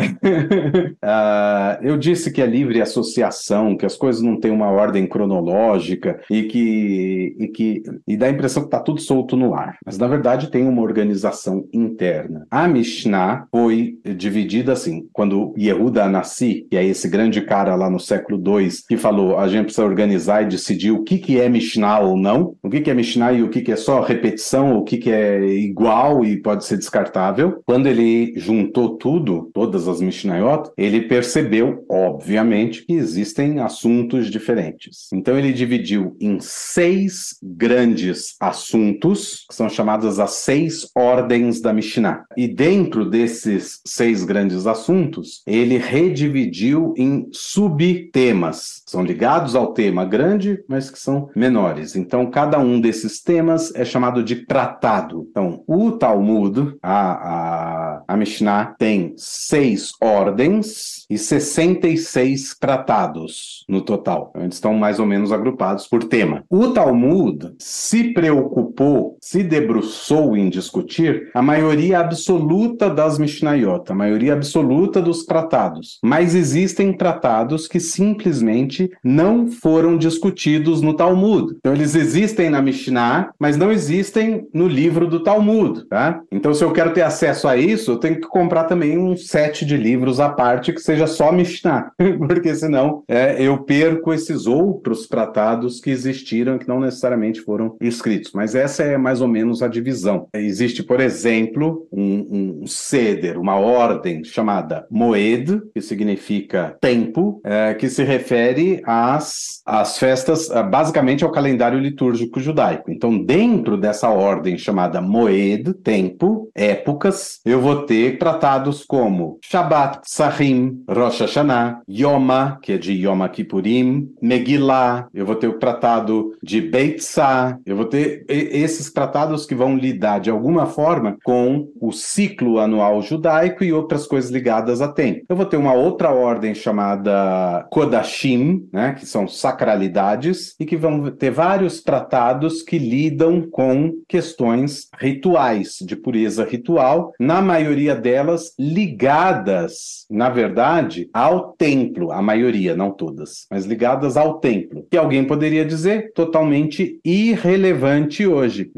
[1.02, 6.20] uh, eu disse que é livre associação, que as coisas não têm uma ordem cronológica
[6.30, 9.76] e que, e que e dá a impressão que está tudo solto no ar.
[9.84, 12.46] Mas, na verdade, tem uma organização interna.
[12.50, 18.00] A Mishnah foi dividida assim, quando Yehuda Anassi, que é esse grande cara lá no
[18.00, 22.00] século II, que falou, a gente precisa organizar e decidir o que, que é Mishnah
[22.00, 24.84] ou não, o que, que é Mishnah e o que, que é só repetição, o
[24.84, 27.62] que, que é igual e pode ser descartável.
[27.64, 35.08] Quando ele juntou tudo, todas as Mishnayot, ele percebeu, obviamente, que existem assuntos diferentes.
[35.12, 41.72] Então ele dividiu em seis grandes grandes assuntos, que são chamadas as seis ordens da
[41.72, 42.24] Mishnah.
[42.36, 48.82] E dentro desses seis grandes assuntos, ele redividiu em subtemas.
[48.86, 51.96] São ligados ao tema grande, mas que são menores.
[51.96, 55.26] Então, cada um desses temas é chamado de tratado.
[55.30, 64.30] Então, o Talmud, a, a, a Mishnah, tem seis ordens e 66 tratados no total.
[64.30, 66.44] Então, eles estão mais ou menos agrupados por tema.
[66.48, 74.34] O Talmud se preocupou, se debruçou em discutir a maioria absoluta das Mishnayot, a maioria
[74.34, 75.98] absoluta dos tratados.
[76.00, 81.56] Mas existem tratados que simplesmente não foram discutidos no Talmud.
[81.58, 86.20] Então eles existem na Mishnah, mas não existem no livro do Talmud, tá?
[86.30, 89.66] Então se eu quero ter acesso a isso, eu tenho que comprar também um set
[89.66, 91.90] de livros à parte que seja só Mishnah,
[92.28, 98.30] porque senão é, eu perco esses outros tratados que existiram que não necessariamente foram escritos,
[98.32, 100.28] mas essa é mais ou menos a divisão.
[100.34, 107.88] Existe, por exemplo, um, um ceder, uma ordem chamada Moed, que significa tempo, é, que
[107.88, 112.90] se refere às, às festas, é, basicamente ao calendário litúrgico judaico.
[112.90, 120.82] Então, dentro dessa ordem chamada Moed, tempo, épocas, eu vou ter tratados como Shabbat, Sahim,
[120.88, 126.60] Rosh Hashanah, Yoma, que é de Yom Kippurim, Megillah, eu vou ter o tratado de
[126.60, 129.05] Beitzah, eu Eu vou ter esses tratados
[129.46, 134.80] que vão lidar de alguma forma com o ciclo anual judaico e outras coisas ligadas
[134.80, 135.24] a tempo.
[135.28, 141.10] Eu vou ter uma outra ordem chamada Kodashim, né, que são sacralidades, e que vão
[141.10, 150.06] ter vários tratados que lidam com questões rituais, de pureza ritual, na maioria delas ligadas,
[150.10, 155.64] na verdade, ao templo, a maioria, não todas, mas ligadas ao templo, que alguém poderia
[155.64, 158.70] dizer totalmente irrelevante hoje.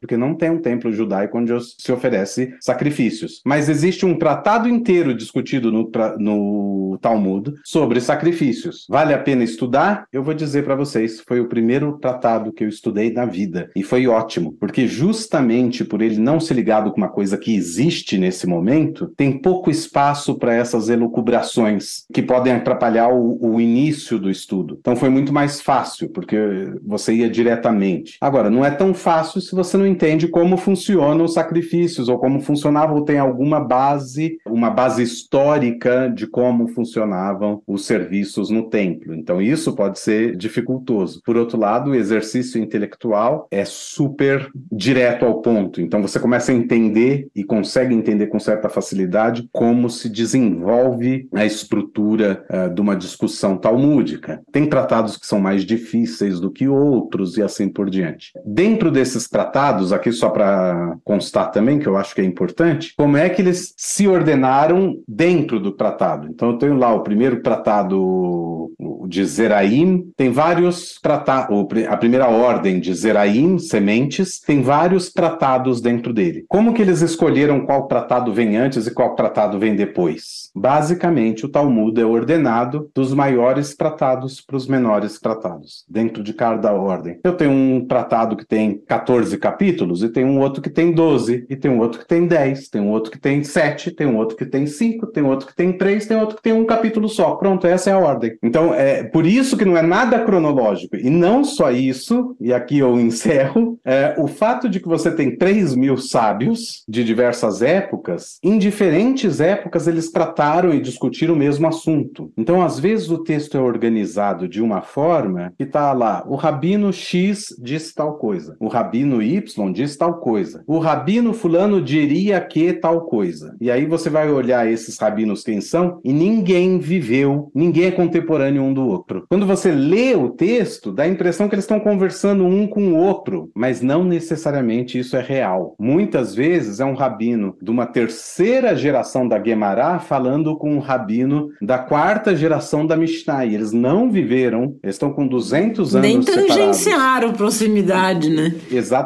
[0.00, 3.40] Porque não tem um templo judaico onde se oferece sacrifícios.
[3.44, 8.86] Mas existe um tratado inteiro discutido no, no Talmud sobre sacrifícios.
[8.88, 10.06] Vale a pena estudar?
[10.12, 13.82] Eu vou dizer para vocês, foi o primeiro tratado que eu estudei na vida e
[13.82, 18.46] foi ótimo, porque justamente por ele não ser ligado com uma coisa que existe nesse
[18.46, 24.76] momento, tem pouco espaço para essas elucubrações que podem atrapalhar o, o início do estudo.
[24.80, 26.36] Então foi muito mais fácil, porque
[26.82, 28.16] você ia diretamente.
[28.20, 32.40] Agora, não é tão fácil se você não entende como funcionam os sacrifícios ou como
[32.40, 39.14] funcionavam ou tem alguma base, uma base histórica de como funcionavam os serviços no templo.
[39.14, 41.20] Então isso pode ser dificultoso.
[41.24, 45.80] Por outro lado, o exercício intelectual é super direto ao ponto.
[45.80, 51.44] Então você começa a entender e consegue entender com certa facilidade como se desenvolve a
[51.44, 54.42] estrutura uh, de uma discussão talmúdica.
[54.52, 58.32] Tem tratados que são mais difíceis do que outros e assim por diante.
[58.44, 63.16] Dentro desses tratados, aqui só para constar também, que eu acho que é importante, como
[63.16, 66.28] é que eles se ordenaram dentro do tratado.
[66.28, 68.70] Então eu tenho lá o primeiro tratado
[69.08, 76.12] de Zeraim, tem vários tratados, a primeira ordem de Zeraim, sementes, tem vários tratados dentro
[76.12, 76.44] dele.
[76.48, 80.50] Como que eles escolheram qual tratado vem antes e qual tratado vem depois?
[80.54, 86.72] Basicamente, o Talmud é ordenado dos maiores tratados para os menores tratados, dentro de cada
[86.72, 87.18] ordem.
[87.24, 91.46] Eu tenho um tratado que tem 14 capítulos, e tem um outro que tem 12,
[91.48, 94.16] e tem um outro que tem 10, tem um outro que tem 7, tem um
[94.16, 97.08] outro que tem 5, tem outro que tem 3, tem outro que tem um capítulo
[97.08, 97.34] só.
[97.36, 98.36] Pronto, essa é a ordem.
[98.42, 100.96] Então, é por isso que não é nada cronológico.
[100.96, 105.36] E não só isso, e aqui eu encerro, é, o fato de que você tem
[105.36, 111.66] 3 mil sábios de diversas épocas, em diferentes épocas eles trataram e discutiram o mesmo
[111.66, 112.32] assunto.
[112.36, 116.92] Então, às vezes, o texto é organizado de uma forma que está lá, o rabino
[116.92, 122.72] X disse tal coisa, o rabino Y disse tal coisa, o rabino fulano diria que
[122.72, 123.56] tal coisa.
[123.60, 128.62] E aí você vai olhar esses rabinos quem são e ninguém viveu, ninguém é contemporâneo
[128.62, 129.24] um do outro.
[129.28, 132.96] Quando você lê o texto, dá a impressão que eles estão conversando um com o
[132.96, 135.74] outro, mas não necessariamente isso é real.
[135.78, 141.50] Muitas vezes é um rabino de uma terceira geração da Guemará falando com um rabino
[141.60, 143.46] da quarta geração da Mishnah.
[143.46, 148.54] E eles não viveram, eles estão com 200 anos Nem tangenciaram proximidade, né?
[148.70, 149.03] Exatamente.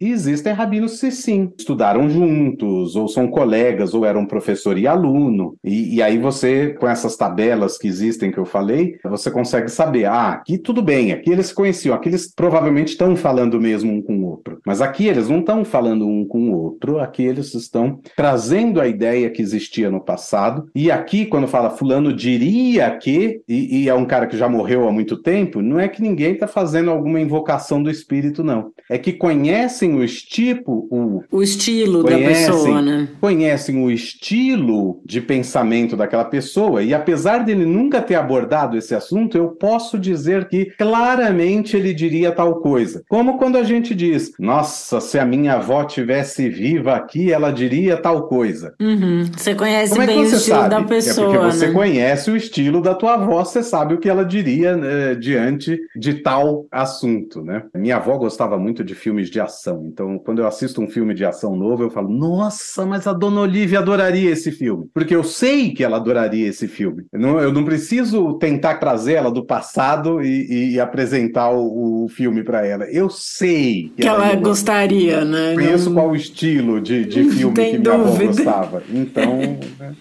[0.00, 5.56] E existem rabinos que sim, estudaram juntos, ou são colegas, ou eram professor e aluno.
[5.64, 10.06] E, e aí você, com essas tabelas que existem que eu falei, você consegue saber,
[10.06, 14.02] ah, aqui tudo bem, aqui eles se conheciam, aqui eles provavelmente estão falando mesmo um
[14.02, 14.60] com o outro.
[14.66, 18.86] Mas aqui eles não estão falando um com o outro, aqui eles estão trazendo a
[18.86, 20.68] ideia que existia no passado.
[20.74, 24.88] E aqui, quando fala fulano diria que, e, e é um cara que já morreu
[24.88, 28.72] há muito tempo, não é que ninguém está fazendo alguma invocação do espírito, não.
[28.90, 33.08] É que conhecem o tipo, o, o estilo conhecem, da pessoa, né?
[33.20, 39.36] Conhecem o estilo de pensamento daquela pessoa, e apesar dele nunca ter abordado esse assunto,
[39.36, 43.02] eu posso dizer que claramente ele diria tal coisa.
[43.08, 47.96] Como quando a gente diz, nossa, se a minha avó tivesse viva aqui, ela diria
[47.96, 48.74] tal coisa.
[48.80, 49.24] Uhum.
[49.36, 50.70] Você conhece Como é bem o estilo sabe?
[50.70, 51.26] da pessoa.
[51.26, 51.72] É porque você né?
[51.72, 56.14] conhece o estilo da tua avó, você sabe o que ela diria né, diante de
[56.14, 57.64] tal assunto, né?
[57.74, 61.24] Minha avó gostava muito de filmes de ação, então quando eu assisto um filme de
[61.24, 65.72] ação novo, eu falo, nossa, mas a Dona Olivia adoraria esse filme, porque eu sei
[65.72, 67.04] que ela adoraria esse filme.
[67.12, 72.08] Eu não, eu não preciso tentar trazer ela do passado e, e apresentar o, o
[72.08, 72.84] filme para ela.
[72.86, 75.54] Eu sei que, que ela, ela gostaria, né?
[75.54, 75.94] Conheço não...
[75.94, 78.82] qual o estilo de, de filme que minha avó gostava.
[78.92, 79.36] Então.
[79.78, 79.94] Né?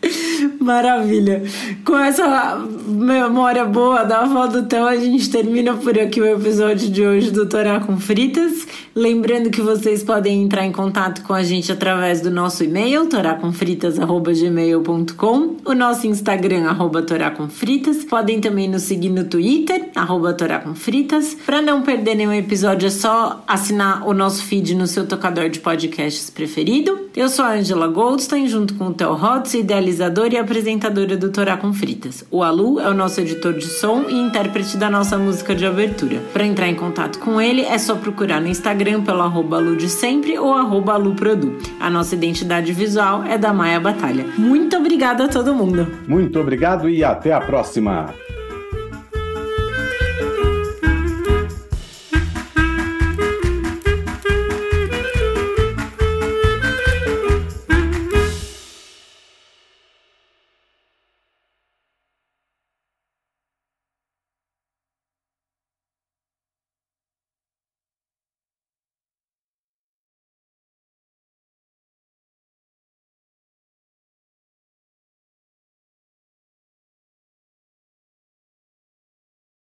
[0.60, 1.44] Maravilha.
[1.86, 2.58] Com essa
[2.88, 7.32] memória boa da avó do Theo, a gente termina por aqui o episódio de hoje
[7.32, 8.66] do Torá com Fritas.
[8.98, 15.58] Lembrando que vocês podem entrar em contato com a gente através do nosso e-mail, toracomfritas.gmail.com,
[15.66, 18.06] o nosso Instagram, arroba toracomfritas.
[18.06, 21.36] Podem também nos seguir no Twitter, arroba toracomfritas.
[21.46, 25.60] Para não perder nenhum episódio, é só assinar o nosso feed no seu tocador de
[25.60, 27.10] podcasts preferido.
[27.14, 31.58] Eu sou a Angela Goldstein, junto com o Theo Hotz, idealizador e apresentadora do Torá
[31.58, 32.24] com Fritas.
[32.32, 36.22] O Alu é o nosso editor de som e intérprete da nossa música de abertura.
[36.32, 40.54] Para entrar em contato com ele, é só procurar no Instagram pelo arroba Sempre ou
[40.54, 41.58] arroba Luprodu.
[41.80, 44.26] A nossa identidade visual é da Maia Batalha.
[44.38, 45.88] Muito obrigada a todo mundo.
[46.08, 48.14] Muito obrigado e até a próxima.